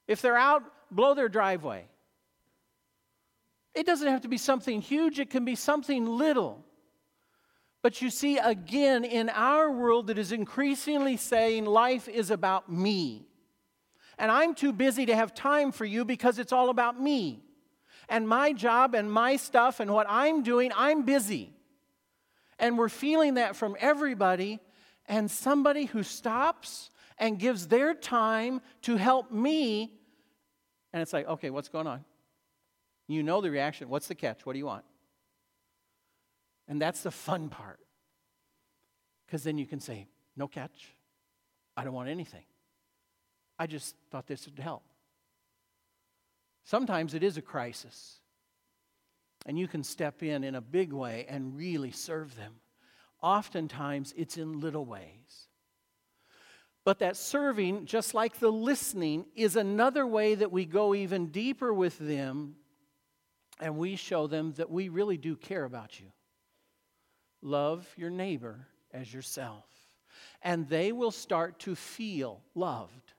If 0.08 0.22
they're 0.22 0.38
out, 0.38 0.64
blow 0.90 1.14
their 1.14 1.30
driveway. 1.30 1.86
It 3.74 3.86
doesn't 3.86 4.08
have 4.08 4.22
to 4.22 4.28
be 4.28 4.38
something 4.38 4.82
huge, 4.82 5.20
it 5.20 5.30
can 5.30 5.46
be 5.46 5.56
something 5.56 6.06
little. 6.06 6.66
But 7.82 8.02
you 8.02 8.10
see, 8.10 8.38
again, 8.38 9.06
in 9.06 9.30
our 9.30 9.72
world 9.72 10.08
that 10.08 10.18
is 10.18 10.34
increasingly 10.34 11.16
saying 11.16 11.66
life 11.66 12.10
is 12.10 12.32
about 12.32 12.70
me. 12.70 13.28
And 14.22 14.30
I'm 14.30 14.54
too 14.54 14.72
busy 14.72 15.08
to 15.08 15.16
have 15.16 15.34
time 15.34 15.72
for 15.72 15.84
you 15.84 16.06
because 16.06 16.38
it's 16.38 16.54
all 16.54 16.70
about 16.70 17.02
me 17.02 17.42
and 18.08 18.30
my 18.30 18.54
job 18.54 18.94
and 18.94 19.12
my 19.12 19.36
stuff 19.36 19.80
and 19.80 19.92
what 19.92 20.06
I'm 20.08 20.44
doing, 20.44 20.72
I'm 20.76 21.02
busy. 21.06 21.52
And 22.60 22.78
we're 22.78 22.88
feeling 22.88 23.34
that 23.34 23.56
from 23.56 23.76
everybody. 23.80 24.60
And 25.08 25.30
somebody 25.32 25.86
who 25.86 26.04
stops 26.04 26.92
and 27.18 27.40
gives 27.40 27.68
their 27.68 27.96
time 27.96 28.62
to 28.84 28.96
help 28.96 29.32
me, 29.32 30.00
and 30.94 31.02
it's 31.02 31.14
like, 31.14 31.28
okay, 31.28 31.50
what's 31.50 31.70
going 31.70 31.88
on? 31.88 32.06
You 33.08 33.24
know 33.24 33.42
the 33.42 33.50
reaction. 33.50 33.90
What's 33.90 34.08
the 34.08 34.14
catch? 34.14 34.46
What 34.46 34.54
do 34.54 34.60
you 34.60 34.68
want? 34.68 34.86
And 36.68 36.80
that's 36.80 37.02
the 37.02 37.12
fun 37.12 37.50
part. 37.50 37.80
Because 39.26 39.42
then 39.44 39.58
you 39.58 39.66
can 39.66 39.80
say, 39.80 40.06
no 40.38 40.48
catch. 40.48 40.94
I 41.76 41.84
don't 41.84 41.94
want 41.94 42.10
anything. 42.10 42.44
I 43.62 43.68
just 43.68 43.96
thought 44.10 44.26
this 44.26 44.48
would 44.48 44.58
help. 44.58 44.82
Sometimes 46.64 47.14
it 47.14 47.22
is 47.22 47.38
a 47.38 47.44
crisis. 47.44 48.18
And 49.46 49.60
you 49.60 49.68
can 49.68 49.84
step 49.84 50.24
in 50.24 50.44
in 50.44 50.56
a 50.56 50.62
big 50.62 50.92
way 50.92 51.28
and 51.30 51.56
really 51.56 51.92
serve 51.92 52.36
them. 52.36 52.54
Oftentimes, 53.22 54.16
it's 54.18 54.38
in 54.38 54.62
little 54.62 54.84
ways. 54.84 55.48
But 56.86 56.98
that 57.00 57.16
serving, 57.16 57.86
just 57.86 58.16
like 58.16 58.40
the 58.40 58.52
listening, 58.52 59.28
is 59.36 59.56
another 59.56 60.08
way 60.08 60.34
that 60.34 60.52
we 60.52 60.66
go 60.66 60.96
even 60.96 61.28
deeper 61.28 61.72
with 61.72 62.00
them 62.00 62.56
and 63.60 63.78
we 63.78 63.96
show 63.96 64.26
them 64.26 64.54
that 64.54 64.72
we 64.72 64.90
really 64.90 65.18
do 65.18 65.36
care 65.36 65.66
about 65.66 66.00
you. 66.00 66.08
Love 67.44 67.88
your 67.96 68.10
neighbor 68.10 68.66
as 68.92 69.14
yourself. 69.14 69.66
And 70.42 70.68
they 70.68 70.92
will 70.92 71.12
start 71.12 71.60
to 71.60 71.76
feel 71.76 72.42
loved. 72.56 73.11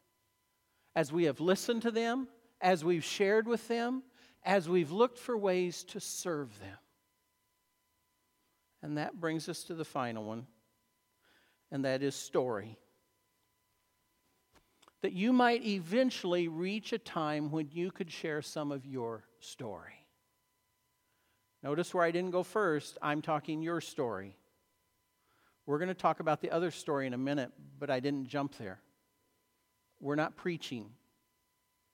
As 0.94 1.12
we 1.12 1.24
have 1.24 1.40
listened 1.40 1.82
to 1.82 1.90
them, 1.90 2.28
as 2.60 2.84
we've 2.84 3.04
shared 3.04 3.48
with 3.48 3.66
them, 3.68 4.02
as 4.44 4.68
we've 4.68 4.90
looked 4.90 5.18
for 5.18 5.36
ways 5.36 5.84
to 5.84 6.00
serve 6.00 6.58
them. 6.60 6.78
And 8.82 8.98
that 8.98 9.20
brings 9.20 9.48
us 9.48 9.64
to 9.64 9.74
the 9.74 9.84
final 9.84 10.24
one, 10.24 10.46
and 11.70 11.84
that 11.84 12.02
is 12.02 12.16
story. 12.16 12.76
That 15.02 15.12
you 15.12 15.32
might 15.32 15.64
eventually 15.64 16.48
reach 16.48 16.92
a 16.92 16.98
time 16.98 17.50
when 17.50 17.68
you 17.72 17.90
could 17.90 18.10
share 18.10 18.42
some 18.42 18.72
of 18.72 18.84
your 18.84 19.24
story. 19.40 19.94
Notice 21.62 21.94
where 21.94 22.04
I 22.04 22.10
didn't 22.10 22.32
go 22.32 22.42
first, 22.42 22.98
I'm 23.00 23.22
talking 23.22 23.62
your 23.62 23.80
story. 23.80 24.36
We're 25.64 25.78
going 25.78 25.88
to 25.88 25.94
talk 25.94 26.18
about 26.18 26.40
the 26.40 26.50
other 26.50 26.72
story 26.72 27.06
in 27.06 27.14
a 27.14 27.18
minute, 27.18 27.52
but 27.78 27.88
I 27.88 28.00
didn't 28.00 28.26
jump 28.26 28.56
there. 28.58 28.80
We're 30.02 30.16
not 30.16 30.36
preaching 30.36 30.90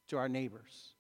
to 0.09 0.17
our 0.17 0.29
neighbors. 0.29 0.95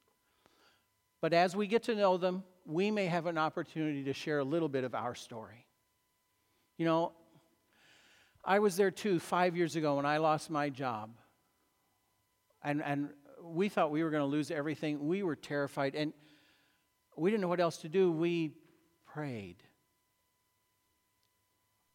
But 1.23 1.33
as 1.33 1.57
we 1.57 1.67
get 1.67 1.85
to 1.85 1.95
know 1.95 2.19
them, 2.19 2.45
we 2.67 2.91
may 2.91 3.07
have 3.07 3.25
an 3.25 3.39
opportunity 3.39 4.05
to 4.05 4.13
share 4.13 4.39
a 4.39 4.45
little 4.45 4.69
bit 4.69 4.85
of 4.85 4.95
our 4.95 5.15
story. 5.15 5.67
You 6.77 6.85
know, 6.85 7.13
I 8.45 8.59
was 8.59 8.77
there 8.77 8.91
too 8.91 9.19
five 9.19 9.57
years 9.57 9.75
ago 9.75 9.97
when 9.97 10.05
I 10.05 10.19
lost 10.19 10.51
my 10.51 10.69
job. 10.69 11.11
And, 12.63 12.83
and 12.83 13.09
we 13.43 13.71
thought 13.71 13.91
we 13.91 14.05
were 14.05 14.11
going 14.11 14.23
to 14.23 14.27
lose 14.27 14.51
everything. 14.51 15.09
We 15.09 15.23
were 15.23 15.35
terrified. 15.35 15.95
And 15.95 16.13
we 17.17 17.31
didn't 17.31 17.41
know 17.41 17.49
what 17.49 17.61
else 17.61 17.79
to 17.79 17.89
do. 17.89 18.13
We 18.13 18.53
prayed. 19.07 19.57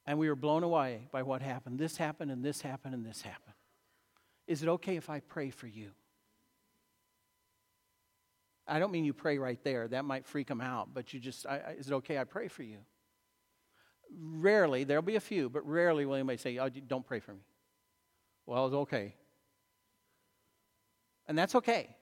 And 0.08 0.18
we 0.18 0.28
were 0.28 0.36
blown 0.36 0.64
away 0.64 1.08
by 1.12 1.22
what 1.22 1.44
happened. 1.44 1.78
This 1.78 1.98
happened, 1.98 2.32
and 2.32 2.44
this 2.44 2.62
happened, 2.62 2.96
and 2.96 3.06
this 3.06 3.22
happened. 3.22 3.54
Is 4.48 4.64
it 4.64 4.70
okay 4.70 4.98
if 4.98 5.10
I 5.10 5.20
pray 5.20 5.50
for 5.50 5.68
you? 5.68 5.92
I 8.68 8.80
don't 8.80 8.92
mean 8.92 9.06
you 9.06 9.14
pray 9.14 9.38
right 9.38 9.62
there. 9.64 9.88
That 9.88 10.06
might 10.06 10.26
freak 10.26 10.48
them 10.48 10.62
out, 10.62 10.90
but 10.94 11.14
you 11.14 11.20
just, 11.20 11.46
I, 11.46 11.76
is 11.78 11.88
it 11.88 11.94
okay 11.94 12.18
I 12.18 12.24
pray 12.24 12.48
for 12.48 12.64
you? 12.64 12.78
Rarely, 14.18 14.84
there'll 14.84 15.02
be 15.04 15.16
a 15.16 15.22
few, 15.22 15.50
but 15.50 15.68
rarely 15.68 16.06
will 16.06 16.16
anybody 16.16 16.38
say, 16.38 16.58
oh, 16.60 16.70
don't 16.70 17.06
pray 17.06 17.20
for 17.20 17.34
me. 17.34 17.42
Well, 18.46 18.68
it's 18.68 18.76
okay. 18.76 19.16
And 21.28 21.38
that's 21.38 21.56
okay. 21.56 21.96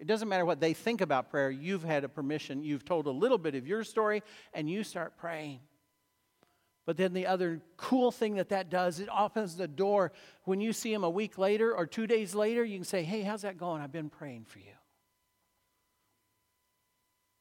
It 0.00 0.06
doesn't 0.06 0.28
matter 0.28 0.44
what 0.44 0.60
they 0.60 0.74
think 0.74 1.00
about 1.00 1.30
prayer. 1.30 1.50
You've 1.50 1.84
had 1.84 2.04
a 2.04 2.08
permission, 2.08 2.64
you've 2.64 2.84
told 2.84 3.06
a 3.06 3.10
little 3.10 3.38
bit 3.38 3.54
of 3.54 3.66
your 3.66 3.84
story, 3.84 4.22
and 4.52 4.68
you 4.68 4.82
start 4.84 5.16
praying. 5.16 5.60
But 6.84 6.96
then 6.96 7.12
the 7.12 7.26
other 7.26 7.60
cool 7.76 8.10
thing 8.10 8.34
that 8.36 8.48
that 8.48 8.68
does, 8.68 8.98
it 8.98 9.08
opens 9.16 9.56
the 9.56 9.68
door. 9.68 10.12
When 10.44 10.60
you 10.60 10.72
see 10.72 10.92
them 10.92 11.04
a 11.04 11.10
week 11.10 11.38
later 11.38 11.74
or 11.74 11.86
two 11.86 12.06
days 12.06 12.34
later, 12.34 12.64
you 12.64 12.78
can 12.78 12.84
say, 12.84 13.02
Hey, 13.04 13.22
how's 13.22 13.42
that 13.42 13.56
going? 13.56 13.80
I've 13.80 13.92
been 13.92 14.10
praying 14.10 14.46
for 14.46 14.58
you. 14.58 14.64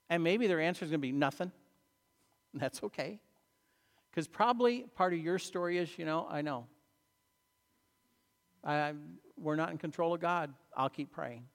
And 0.10 0.23
maybe 0.23 0.45
their 0.47 0.60
answer 0.60 0.86
is 0.86 0.91
going 0.91 0.99
to 0.99 1.08
be 1.08 1.12
nothing. 1.12 1.51
That's 2.54 2.84
okay. 2.84 3.19
Because 4.10 4.27
probably 4.27 4.82
part 4.95 5.13
of 5.13 5.19
your 5.19 5.39
story 5.39 5.77
is, 5.77 5.97
you 5.97 6.06
know, 6.06 6.27
I 6.30 6.41
know. 6.41 6.67
I, 8.63 8.93
we're 9.38 9.56
not 9.56 9.71
in 9.71 9.77
control 9.77 10.13
of 10.13 10.19
God. 10.19 10.54
I'll 10.75 10.89
keep 10.89 11.12
praying. 11.12 11.45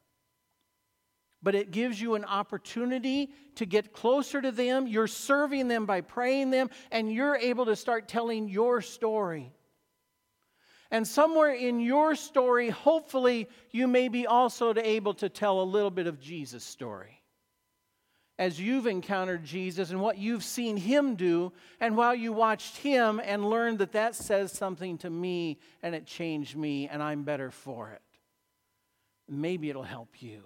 But 1.46 1.54
it 1.54 1.70
gives 1.70 2.00
you 2.00 2.16
an 2.16 2.24
opportunity 2.24 3.30
to 3.54 3.66
get 3.66 3.92
closer 3.92 4.42
to 4.42 4.50
them. 4.50 4.88
You're 4.88 5.06
serving 5.06 5.68
them 5.68 5.86
by 5.86 6.00
praying 6.00 6.50
them, 6.50 6.70
and 6.90 7.12
you're 7.12 7.36
able 7.36 7.66
to 7.66 7.76
start 7.76 8.08
telling 8.08 8.48
your 8.48 8.82
story. 8.82 9.52
And 10.90 11.06
somewhere 11.06 11.54
in 11.54 11.78
your 11.78 12.16
story, 12.16 12.70
hopefully, 12.70 13.48
you 13.70 13.86
may 13.86 14.08
be 14.08 14.26
also 14.26 14.74
able 14.74 15.14
to 15.14 15.28
tell 15.28 15.60
a 15.60 15.62
little 15.62 15.92
bit 15.92 16.08
of 16.08 16.18
Jesus' 16.18 16.64
story. 16.64 17.22
As 18.40 18.60
you've 18.60 18.88
encountered 18.88 19.44
Jesus 19.44 19.90
and 19.90 20.00
what 20.00 20.18
you've 20.18 20.42
seen 20.42 20.76
him 20.76 21.14
do, 21.14 21.52
and 21.78 21.96
while 21.96 22.16
you 22.16 22.32
watched 22.32 22.78
him 22.78 23.20
and 23.22 23.48
learned 23.48 23.78
that 23.78 23.92
that 23.92 24.16
says 24.16 24.50
something 24.50 24.98
to 24.98 25.10
me 25.10 25.60
and 25.80 25.94
it 25.94 26.06
changed 26.06 26.56
me 26.56 26.88
and 26.88 27.00
I'm 27.00 27.22
better 27.22 27.52
for 27.52 27.92
it, 27.92 28.02
maybe 29.28 29.70
it'll 29.70 29.84
help 29.84 30.20
you. 30.20 30.42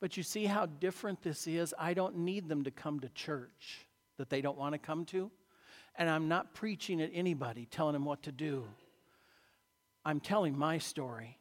But 0.00 0.16
you 0.16 0.22
see 0.22 0.46
how 0.46 0.66
different 0.66 1.22
this 1.22 1.46
is? 1.46 1.74
I 1.78 1.94
don't 1.94 2.18
need 2.18 2.48
them 2.48 2.64
to 2.64 2.70
come 2.70 3.00
to 3.00 3.08
church 3.10 3.86
that 4.16 4.30
they 4.30 4.40
don't 4.40 4.58
want 4.58 4.74
to 4.74 4.78
come 4.78 5.04
to. 5.06 5.30
And 5.96 6.08
I'm 6.08 6.28
not 6.28 6.54
preaching 6.54 7.00
at 7.00 7.10
anybody 7.12 7.66
telling 7.66 7.94
them 7.94 8.04
what 8.04 8.22
to 8.24 8.32
do. 8.32 8.64
I'm 10.04 10.20
telling 10.20 10.56
my 10.56 10.78
story. 10.78 11.38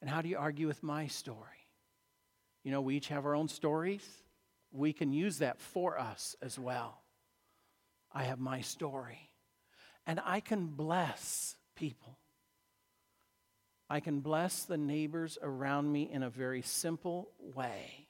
And 0.00 0.10
how 0.10 0.20
do 0.20 0.28
you 0.28 0.36
argue 0.36 0.66
with 0.66 0.82
my 0.82 1.06
story? 1.06 1.38
You 2.62 2.70
know, 2.70 2.80
we 2.82 2.96
each 2.96 3.08
have 3.08 3.24
our 3.24 3.34
own 3.34 3.48
stories. 3.48 4.06
We 4.72 4.92
can 4.92 5.12
use 5.12 5.38
that 5.38 5.60
for 5.60 5.98
us 5.98 6.36
as 6.42 6.58
well. 6.58 7.00
I 8.12 8.24
have 8.24 8.38
my 8.38 8.60
story. 8.60 9.30
And 10.06 10.20
I 10.24 10.40
can 10.40 10.66
bless 10.66 11.56
people. 11.74 12.18
I 13.88 14.00
can 14.00 14.20
bless 14.20 14.64
the 14.64 14.76
neighbors 14.76 15.38
around 15.40 15.90
me 15.90 16.10
in 16.10 16.22
a 16.22 16.30
very 16.30 16.62
simple 16.62 17.28
way. 17.54 18.08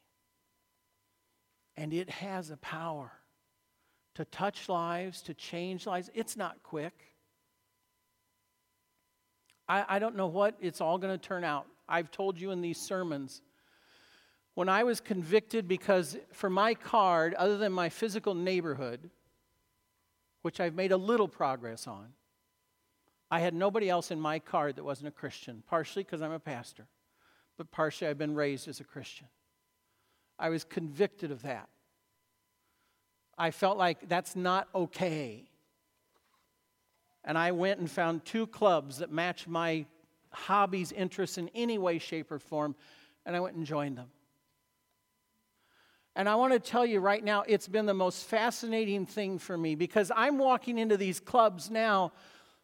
And 1.77 1.93
it 1.93 2.09
has 2.09 2.51
a 2.51 2.57
power 2.57 3.13
to 4.15 4.25
touch 4.25 4.69
lives, 4.71 5.21
to 5.23 5.35
change 5.35 5.87
lives. 5.87 6.11
It's 6.15 6.37
not 6.37 6.63
quick. 6.63 6.95
I, 9.69 9.85
I 9.87 9.99
don't 9.99 10.17
know 10.17 10.29
what 10.29 10.57
it's 10.61 10.81
all 10.81 10.97
going 10.97 11.13
to 11.13 11.23
turn 11.23 11.45
out. 11.45 11.67
I've 11.87 12.11
told 12.11 12.41
you 12.41 12.51
in 12.51 12.63
these 12.63 12.81
sermons. 12.81 13.43
When 14.55 14.71
I 14.71 14.85
was 14.85 15.01
convicted, 15.01 15.69
because 15.69 16.17
for 16.33 16.49
my 16.49 16.73
card, 16.73 17.35
other 17.35 17.59
than 17.59 17.73
my 17.73 17.91
physical 17.91 18.35
neighborhood, 18.35 19.11
which 20.41 20.61
I've 20.61 20.75
made 20.75 20.93
a 20.93 20.97
little 20.97 21.29
progress 21.29 21.87
on, 21.87 22.09
I 23.31 23.41
had 23.41 23.55
nobody 23.55 23.91
else 23.91 24.11
in 24.11 24.21
my 24.21 24.39
card 24.39 24.77
that 24.77 24.85
wasn't 24.85 25.09
a 25.09 25.13
Christian, 25.13 25.63
partially 25.67 26.05
because 26.05 26.23
I'm 26.23 26.33
a 26.33 26.39
pastor, 26.39 26.87
but 27.57 27.71
partially 27.71 28.09
I've 28.09 28.19
been 28.19 28.35
raised 28.35 28.69
as 28.69 28.81
a 28.81 28.85
Christian. 28.85 29.27
I 30.39 30.51
was 30.51 30.65
convicted 30.65 31.31
of 31.31 31.43
that. 31.43 31.69
I 33.39 33.51
felt 33.51 33.77
like 33.77 34.09
that's 34.09 34.37
not 34.37 34.69
okay. 34.75 35.45
And 37.25 37.37
I 37.37 37.53
went 37.53 37.81
and 37.81 37.91
found 37.91 38.25
two 38.25 38.47
clubs 38.47 38.99
that 38.99 39.11
matched 39.11 39.49
my 39.49 39.87
hobbies, 40.31 40.93
interests 40.93 41.39
in 41.39 41.51
any 41.55 41.79
way, 41.79 41.99
shape, 41.99 42.31
or 42.31 42.39
form, 42.39 42.77
and 43.25 43.35
I 43.35 43.41
went 43.41 43.57
and 43.57 43.67
joined 43.67 43.99
them. 43.99 44.09
And 46.15 46.29
I 46.29 46.35
want 46.37 46.55
to 46.55 46.59
tell 46.59 46.87
you 46.87 47.01
right 47.01 47.23
now, 47.23 47.45
it's 47.47 47.69
been 47.69 47.85
the 47.85 47.93
most 47.93 48.25
fascinating 48.25 49.05
thing 49.05 49.39
for 49.39 49.59
me 49.59 49.75
because 49.75 50.11
I'm 50.15 50.39
walking 50.39 50.79
into 50.79 50.97
these 50.97 51.21
clubs 51.21 51.71
now 51.71 52.13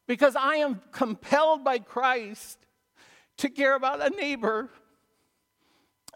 because 0.07 0.37
I 0.37 0.57
am 0.57 0.81
compelled 0.91 1.65
by 1.65 1.79
Christ 1.79 2.59
to 3.39 3.49
care 3.49 3.75
about 3.75 4.05
a 4.05 4.11
neighbor. 4.11 4.71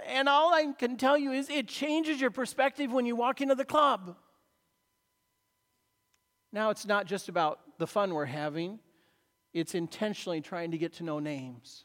And 0.06 0.28
all 0.28 0.52
I 0.52 0.72
can 0.72 0.96
tell 0.96 1.16
you 1.16 1.32
is 1.32 1.48
it 1.48 1.68
changes 1.68 2.20
your 2.20 2.30
perspective 2.30 2.92
when 2.92 3.06
you 3.06 3.16
walk 3.16 3.40
into 3.40 3.54
the 3.54 3.64
club. 3.64 4.16
Now, 6.52 6.70
it's 6.70 6.86
not 6.86 7.06
just 7.06 7.28
about 7.28 7.60
the 7.78 7.86
fun 7.86 8.14
we're 8.14 8.24
having, 8.24 8.78
it's 9.52 9.74
intentionally 9.74 10.40
trying 10.40 10.70
to 10.70 10.78
get 10.78 10.94
to 10.94 11.02
know 11.02 11.18
names. 11.18 11.84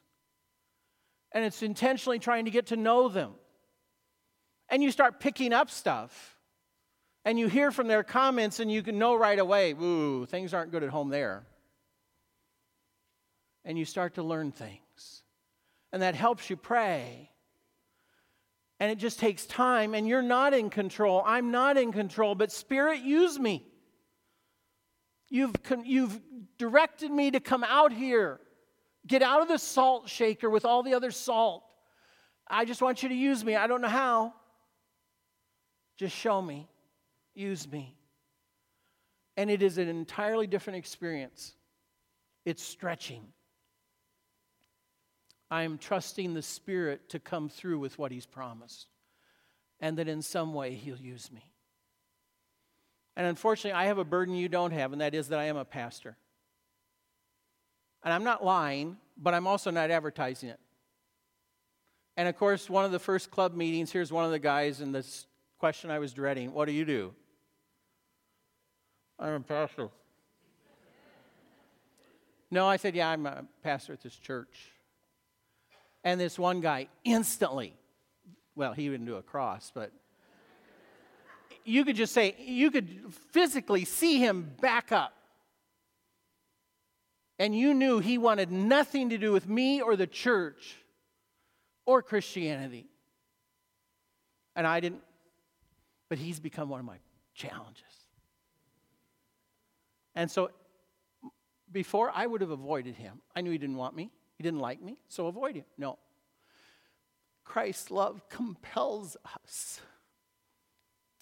And 1.33 1.45
it's 1.45 1.63
intentionally 1.63 2.19
trying 2.19 2.45
to 2.45 2.51
get 2.51 2.67
to 2.67 2.75
know 2.75 3.07
them. 3.07 3.33
And 4.69 4.83
you 4.83 4.91
start 4.91 5.19
picking 5.19 5.53
up 5.53 5.69
stuff. 5.69 6.37
And 7.23 7.37
you 7.37 7.47
hear 7.47 7.71
from 7.71 7.87
their 7.87 8.03
comments, 8.03 8.59
and 8.59 8.71
you 8.71 8.81
can 8.81 8.97
know 8.97 9.15
right 9.15 9.37
away, 9.37 9.73
ooh, 9.73 10.25
things 10.25 10.53
aren't 10.53 10.71
good 10.71 10.83
at 10.83 10.89
home 10.89 11.09
there. 11.09 11.45
And 13.63 13.77
you 13.77 13.85
start 13.85 14.15
to 14.15 14.23
learn 14.23 14.51
things. 14.51 15.23
And 15.93 16.01
that 16.01 16.15
helps 16.15 16.49
you 16.49 16.57
pray. 16.57 17.29
And 18.79 18.91
it 18.91 18.97
just 18.97 19.19
takes 19.19 19.45
time, 19.45 19.93
and 19.93 20.07
you're 20.07 20.23
not 20.23 20.53
in 20.55 20.71
control. 20.71 21.21
I'm 21.25 21.51
not 21.51 21.77
in 21.77 21.91
control, 21.91 22.33
but 22.33 22.51
Spirit, 22.51 23.01
use 23.01 23.37
me. 23.37 23.63
You've, 25.29 25.55
you've 25.83 26.19
directed 26.57 27.11
me 27.11 27.31
to 27.31 27.39
come 27.39 27.63
out 27.63 27.93
here. 27.93 28.39
Get 29.05 29.21
out 29.21 29.41
of 29.41 29.47
the 29.47 29.57
salt 29.57 30.09
shaker 30.09 30.49
with 30.49 30.65
all 30.65 30.83
the 30.83 30.93
other 30.95 31.11
salt. 31.11 31.63
I 32.47 32.65
just 32.65 32.81
want 32.81 33.03
you 33.03 33.09
to 33.09 33.15
use 33.15 33.45
me. 33.45 33.55
I 33.55 33.67
don't 33.67 33.81
know 33.81 33.87
how. 33.87 34.33
Just 35.97 36.15
show 36.15 36.41
me. 36.41 36.67
Use 37.35 37.69
me. 37.71 37.95
And 39.37 39.49
it 39.49 39.61
is 39.61 39.77
an 39.77 39.87
entirely 39.87 40.47
different 40.47 40.77
experience. 40.77 41.53
It's 42.45 42.63
stretching. 42.63 43.23
I 45.51 45.63
am 45.63 45.77
trusting 45.77 46.33
the 46.33 46.41
Spirit 46.41 47.09
to 47.09 47.19
come 47.19 47.49
through 47.49 47.79
with 47.79 47.99
what 47.99 48.11
He's 48.11 48.25
promised, 48.25 48.87
and 49.81 49.97
that 49.97 50.07
in 50.07 50.21
some 50.21 50.53
way 50.53 50.73
He'll 50.73 50.97
use 50.97 51.29
me. 51.29 51.51
And 53.17 53.27
unfortunately, 53.27 53.73
I 53.73 53.85
have 53.85 53.97
a 53.97 54.05
burden 54.05 54.33
you 54.33 54.47
don't 54.47 54.71
have, 54.71 54.93
and 54.93 55.01
that 55.01 55.13
is 55.13 55.27
that 55.27 55.39
I 55.39 55.45
am 55.45 55.57
a 55.57 55.65
pastor. 55.65 56.15
And 58.03 58.13
I'm 58.13 58.23
not 58.23 58.43
lying, 58.43 58.95
but 59.17 59.33
I'm 59.33 59.45
also 59.45 59.69
not 59.69 59.91
advertising 59.91 60.49
it. 60.49 60.59
And 62.15 62.29
of 62.29 62.37
course, 62.37 62.69
one 62.69 62.85
of 62.85 62.91
the 62.91 62.99
first 62.99 63.29
club 63.29 63.53
meetings, 63.53 63.91
here's 63.91 64.11
one 64.11 64.23
of 64.23 64.31
the 64.31 64.39
guys, 64.39 64.79
and 64.79 64.95
this 64.95 65.27
question 65.59 65.91
I 65.91 65.99
was 65.99 66.13
dreading 66.13 66.53
What 66.53 66.65
do 66.65 66.71
you 66.71 66.85
do? 66.85 67.13
I'm 69.19 69.33
a 69.33 69.39
pastor. 69.41 69.89
No, 72.49 72.67
I 72.67 72.77
said, 72.77 72.95
Yeah, 72.95 73.09
I'm 73.09 73.25
a 73.25 73.43
pastor 73.63 73.93
at 73.93 74.01
this 74.01 74.15
church. 74.15 74.70
And 76.03 76.19
this 76.19 76.39
one 76.39 76.61
guy 76.61 76.87
instantly, 77.03 77.73
well, 78.55 78.73
he 78.73 78.89
didn't 78.89 79.05
do 79.05 79.15
a 79.15 79.21
cross, 79.21 79.71
but 79.73 79.91
you 81.63 81.85
could 81.85 81.95
just 81.95 82.13
say, 82.13 82.35
you 82.39 82.71
could 82.71 83.13
physically 83.31 83.85
see 83.85 84.17
him 84.19 84.51
back 84.61 84.91
up. 84.91 85.13
And 87.37 87.55
you 87.55 87.73
knew 87.73 87.99
he 87.99 88.17
wanted 88.17 88.51
nothing 88.51 89.09
to 89.09 89.17
do 89.17 89.31
with 89.31 89.47
me 89.47 89.81
or 89.81 89.95
the 89.95 90.07
church 90.07 90.75
or 91.85 92.01
Christianity. 92.01 92.87
And 94.55 94.67
I 94.67 94.79
didn't, 94.79 95.01
but 96.09 96.17
he's 96.17 96.39
become 96.39 96.69
one 96.69 96.79
of 96.79 96.85
my 96.85 96.97
challenges. 97.33 97.83
And 100.13 100.29
so 100.29 100.51
before 101.71 102.11
I 102.13 102.25
would 102.25 102.41
have 102.41 102.49
avoided 102.49 102.95
him. 102.95 103.21
I 103.35 103.41
knew 103.41 103.51
he 103.51 103.57
didn't 103.57 103.77
want 103.77 103.95
me, 103.95 104.11
he 104.41 104.43
didn't 104.43 104.59
like 104.59 104.81
me, 104.81 104.97
so 105.07 105.27
avoid 105.27 105.55
him. 105.55 105.65
No. 105.77 105.99
Christ's 107.43 107.91
love 107.91 108.27
compels 108.27 109.15
us. 109.35 109.79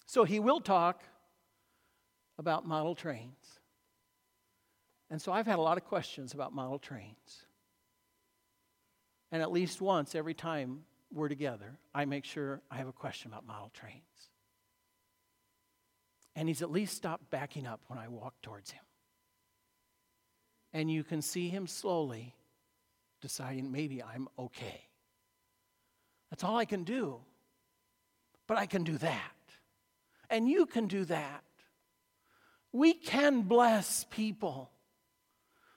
So 0.06 0.24
he 0.24 0.40
will 0.40 0.58
talk 0.58 1.02
about 2.38 2.66
model 2.66 2.94
trains. 2.94 3.60
And 5.10 5.20
so 5.20 5.32
I've 5.32 5.44
had 5.44 5.58
a 5.58 5.60
lot 5.60 5.76
of 5.76 5.84
questions 5.84 6.32
about 6.32 6.54
model 6.54 6.78
trains. 6.78 7.44
And 9.30 9.42
at 9.42 9.52
least 9.52 9.82
once 9.82 10.14
every 10.14 10.32
time 10.32 10.84
we're 11.12 11.28
together, 11.28 11.76
I 11.94 12.06
make 12.06 12.24
sure 12.24 12.62
I 12.70 12.78
have 12.78 12.88
a 12.88 12.92
question 12.92 13.30
about 13.30 13.46
model 13.46 13.70
trains. 13.74 14.30
And 16.34 16.48
he's 16.48 16.62
at 16.62 16.70
least 16.70 16.96
stopped 16.96 17.28
backing 17.28 17.66
up 17.66 17.82
when 17.88 17.98
I 17.98 18.08
walk 18.08 18.32
towards 18.40 18.70
him. 18.70 18.84
And 20.72 20.90
you 20.90 21.04
can 21.04 21.20
see 21.20 21.50
him 21.50 21.66
slowly 21.66 22.34
deciding 23.20 23.70
maybe 23.70 24.02
I'm 24.02 24.28
okay. 24.38 24.82
That's 26.30 26.44
all 26.44 26.56
I 26.56 26.64
can 26.64 26.84
do. 26.84 27.20
But 28.46 28.58
I 28.58 28.66
can 28.66 28.84
do 28.84 28.98
that. 28.98 29.32
And 30.28 30.48
you 30.48 30.66
can 30.66 30.86
do 30.86 31.04
that. 31.06 31.44
We 32.72 32.94
can 32.94 33.42
bless 33.42 34.04
people 34.04 34.70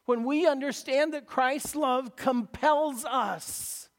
when 0.06 0.24
we 0.24 0.48
understand 0.48 1.14
that 1.14 1.26
Christ's 1.26 1.76
love 1.76 2.16
compels 2.16 3.06
us. 3.06 3.90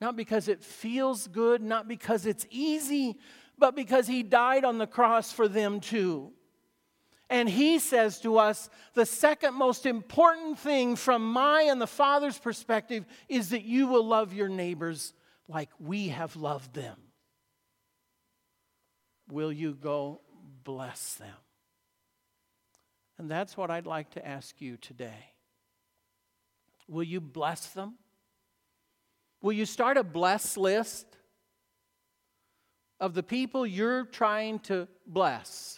Not 0.00 0.16
because 0.16 0.48
it 0.48 0.62
feels 0.62 1.26
good, 1.26 1.62
not 1.62 1.88
because 1.88 2.24
it's 2.24 2.46
easy, 2.50 3.18
but 3.58 3.74
because 3.74 4.06
he 4.06 4.22
died 4.22 4.64
on 4.64 4.78
the 4.78 4.86
cross 4.86 5.32
for 5.32 5.48
them 5.48 5.80
too. 5.80 6.32
And 7.30 7.48
he 7.48 7.78
says 7.78 8.20
to 8.20 8.38
us 8.38 8.70
the 8.94 9.04
second 9.04 9.54
most 9.54 9.84
important 9.84 10.58
thing 10.58 10.96
from 10.96 11.30
my 11.30 11.62
and 11.62 11.80
the 11.80 11.86
Father's 11.86 12.38
perspective 12.38 13.04
is 13.28 13.50
that 13.50 13.64
you 13.64 13.86
will 13.86 14.04
love 14.04 14.32
your 14.32 14.48
neighbors 14.48 15.12
like 15.46 15.68
we 15.78 16.08
have 16.08 16.36
loved 16.36 16.74
them. 16.74 16.96
Will 19.30 19.52
you 19.52 19.74
go 19.74 20.22
bless 20.64 21.14
them? 21.14 21.36
And 23.18 23.30
that's 23.30 23.56
what 23.56 23.70
I'd 23.70 23.86
like 23.86 24.10
to 24.12 24.26
ask 24.26 24.60
you 24.60 24.76
today. 24.76 25.32
Will 26.88 27.02
you 27.02 27.20
bless 27.20 27.66
them? 27.66 27.94
Will 29.42 29.52
you 29.52 29.66
start 29.66 29.96
a 29.96 30.04
bless 30.04 30.56
list 30.56 31.06
of 33.00 33.14
the 33.14 33.22
people 33.22 33.66
you're 33.66 34.04
trying 34.04 34.58
to 34.60 34.88
bless, 35.06 35.77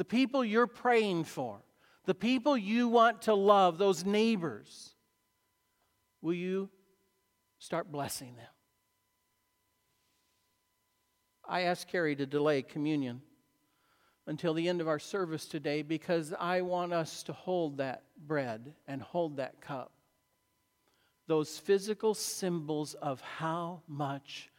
the 0.00 0.04
people 0.06 0.42
you're 0.42 0.66
praying 0.66 1.24
for, 1.24 1.60
the 2.06 2.14
people 2.14 2.56
you 2.56 2.88
want 2.88 3.20
to 3.20 3.34
love, 3.34 3.76
those 3.76 4.02
neighbors? 4.02 4.94
Will 6.22 6.32
you 6.32 6.70
start 7.58 7.92
blessing 7.92 8.34
them? 8.36 8.48
I 11.46 11.64
asked 11.64 11.88
Carrie 11.88 12.16
to 12.16 12.24
delay 12.24 12.62
communion 12.62 13.20
until 14.26 14.54
the 14.54 14.70
end 14.70 14.80
of 14.80 14.88
our 14.88 14.98
service 14.98 15.44
today 15.44 15.82
because 15.82 16.32
I 16.32 16.62
want 16.62 16.94
us 16.94 17.22
to 17.24 17.34
hold 17.34 17.76
that 17.76 18.04
bread 18.26 18.72
and 18.88 19.02
hold 19.02 19.36
that 19.36 19.60
cup 19.60 19.92
those 21.26 21.58
physical 21.58 22.14
symbols 22.14 22.94
of 22.94 23.20
how 23.20 23.82
much 23.86 24.50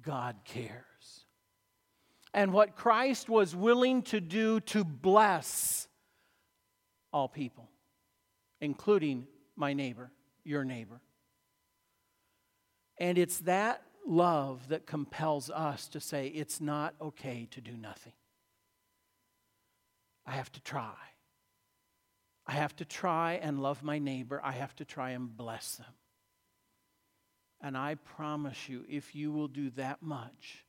God 0.00 0.36
cares. 0.44 0.84
And 2.36 2.52
what 2.52 2.76
Christ 2.76 3.30
was 3.30 3.56
willing 3.56 4.02
to 4.02 4.20
do 4.20 4.60
to 4.60 4.84
bless 4.84 5.88
all 7.10 7.28
people, 7.28 7.70
including 8.60 9.26
my 9.56 9.72
neighbor, 9.72 10.10
your 10.44 10.62
neighbor. 10.62 11.00
And 12.98 13.16
it's 13.16 13.38
that 13.38 13.80
love 14.06 14.68
that 14.68 14.86
compels 14.86 15.48
us 15.48 15.88
to 15.88 15.98
say 15.98 16.26
it's 16.26 16.60
not 16.60 16.94
okay 17.00 17.48
to 17.52 17.62
do 17.62 17.74
nothing. 17.74 18.12
I 20.26 20.32
have 20.32 20.52
to 20.52 20.60
try. 20.60 20.92
I 22.46 22.52
have 22.52 22.76
to 22.76 22.84
try 22.84 23.40
and 23.42 23.62
love 23.62 23.82
my 23.82 23.98
neighbor. 23.98 24.42
I 24.44 24.52
have 24.52 24.76
to 24.76 24.84
try 24.84 25.12
and 25.12 25.34
bless 25.34 25.76
them. 25.76 25.94
And 27.62 27.78
I 27.78 27.94
promise 27.94 28.68
you, 28.68 28.84
if 28.90 29.14
you 29.14 29.32
will 29.32 29.48
do 29.48 29.70
that 29.70 30.02
much, 30.02 30.65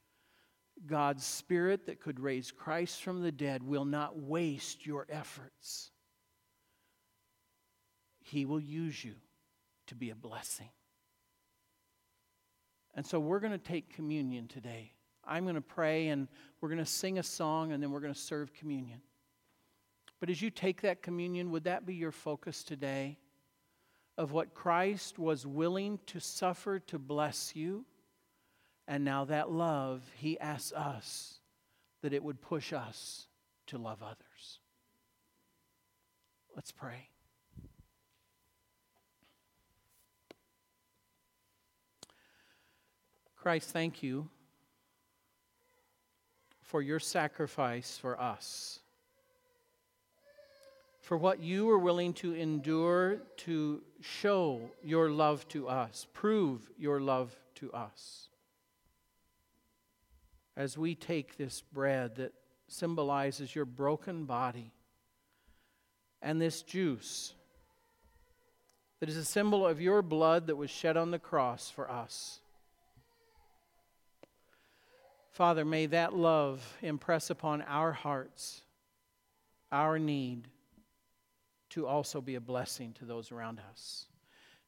God's 0.85 1.25
Spirit 1.25 1.85
that 1.85 1.99
could 1.99 2.19
raise 2.19 2.51
Christ 2.51 3.01
from 3.01 3.21
the 3.21 3.31
dead 3.31 3.63
will 3.63 3.85
not 3.85 4.17
waste 4.17 4.85
your 4.85 5.05
efforts. 5.09 5.91
He 8.21 8.45
will 8.45 8.59
use 8.59 9.03
you 9.03 9.15
to 9.87 9.95
be 9.95 10.09
a 10.09 10.15
blessing. 10.15 10.69
And 12.95 13.05
so 13.05 13.19
we're 13.19 13.39
going 13.39 13.53
to 13.53 13.57
take 13.57 13.93
communion 13.95 14.47
today. 14.47 14.91
I'm 15.25 15.43
going 15.43 15.55
to 15.55 15.61
pray 15.61 16.07
and 16.07 16.27
we're 16.61 16.69
going 16.69 16.79
to 16.79 16.85
sing 16.85 17.19
a 17.19 17.23
song 17.23 17.71
and 17.71 17.81
then 17.81 17.91
we're 17.91 17.99
going 17.99 18.13
to 18.13 18.19
serve 18.19 18.53
communion. 18.53 19.01
But 20.19 20.29
as 20.29 20.41
you 20.41 20.49
take 20.49 20.81
that 20.81 21.01
communion, 21.01 21.51
would 21.51 21.65
that 21.65 21.85
be 21.85 21.93
your 21.93 22.11
focus 22.11 22.63
today? 22.63 23.17
of 24.17 24.31
what 24.31 24.53
Christ 24.53 25.19
was 25.19 25.45
willing 25.45 25.99
to 26.07 26.19
suffer 26.19 26.79
to 26.79 26.97
bless 26.97 27.55
you. 27.55 27.85
And 28.87 29.03
now 29.03 29.25
that 29.25 29.51
love, 29.51 30.01
he 30.15 30.39
asks 30.39 30.71
us 30.71 31.39
that 32.01 32.13
it 32.13 32.23
would 32.23 32.41
push 32.41 32.71
us 32.71 33.27
to 33.67 33.77
love 33.77 34.01
others. 34.01 34.59
Let's 36.55 36.71
pray. 36.71 37.09
Christ, 43.35 43.69
thank 43.71 44.01
you 44.01 44.29
for 46.61 46.81
your 46.81 46.99
sacrifice 46.99 47.97
for 47.97 48.19
us 48.19 48.79
for 51.07 51.15
what 51.15 51.39
you 51.39 51.65
were 51.65 51.79
willing 51.79 52.11
to 52.11 52.33
endure 52.33 53.19
to 53.37 53.81
show 54.01 54.59
your 54.83 55.09
love 55.09 55.47
to 55.47 55.69
us, 55.69 56.05
prove 56.11 56.69
your 56.77 56.99
love 56.99 57.33
to 57.55 57.71
us. 57.71 58.27
As 60.57 60.77
we 60.77 60.95
take 60.95 61.37
this 61.37 61.61
bread 61.61 62.15
that 62.15 62.33
symbolizes 62.67 63.55
your 63.55 63.63
broken 63.63 64.25
body 64.25 64.73
and 66.21 66.41
this 66.41 66.63
juice 66.63 67.33
that 68.99 69.07
is 69.07 69.17
a 69.17 69.23
symbol 69.23 69.65
of 69.67 69.79
your 69.79 70.01
blood 70.01 70.47
that 70.47 70.55
was 70.55 70.71
shed 70.71 70.97
on 70.97 71.11
the 71.11 71.19
cross 71.19 71.69
for 71.69 71.89
us. 71.89 72.39
Father, 75.31 75.63
may 75.63 75.85
that 75.85 76.15
love 76.15 76.77
impress 76.81 77.29
upon 77.29 77.61
our 77.61 77.91
hearts 77.91 78.63
our 79.71 79.99
need 79.99 80.47
to 81.69 81.85
also 81.85 82.21
be 82.21 82.33
a 82.33 82.41
blessing 82.41 82.93
to 82.93 83.05
those 83.05 83.31
around 83.31 83.61
us. 83.69 84.07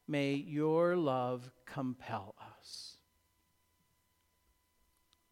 May 0.08 0.34
your 0.34 0.96
love 0.96 1.50
compel 1.66 2.36
us. 2.60 2.99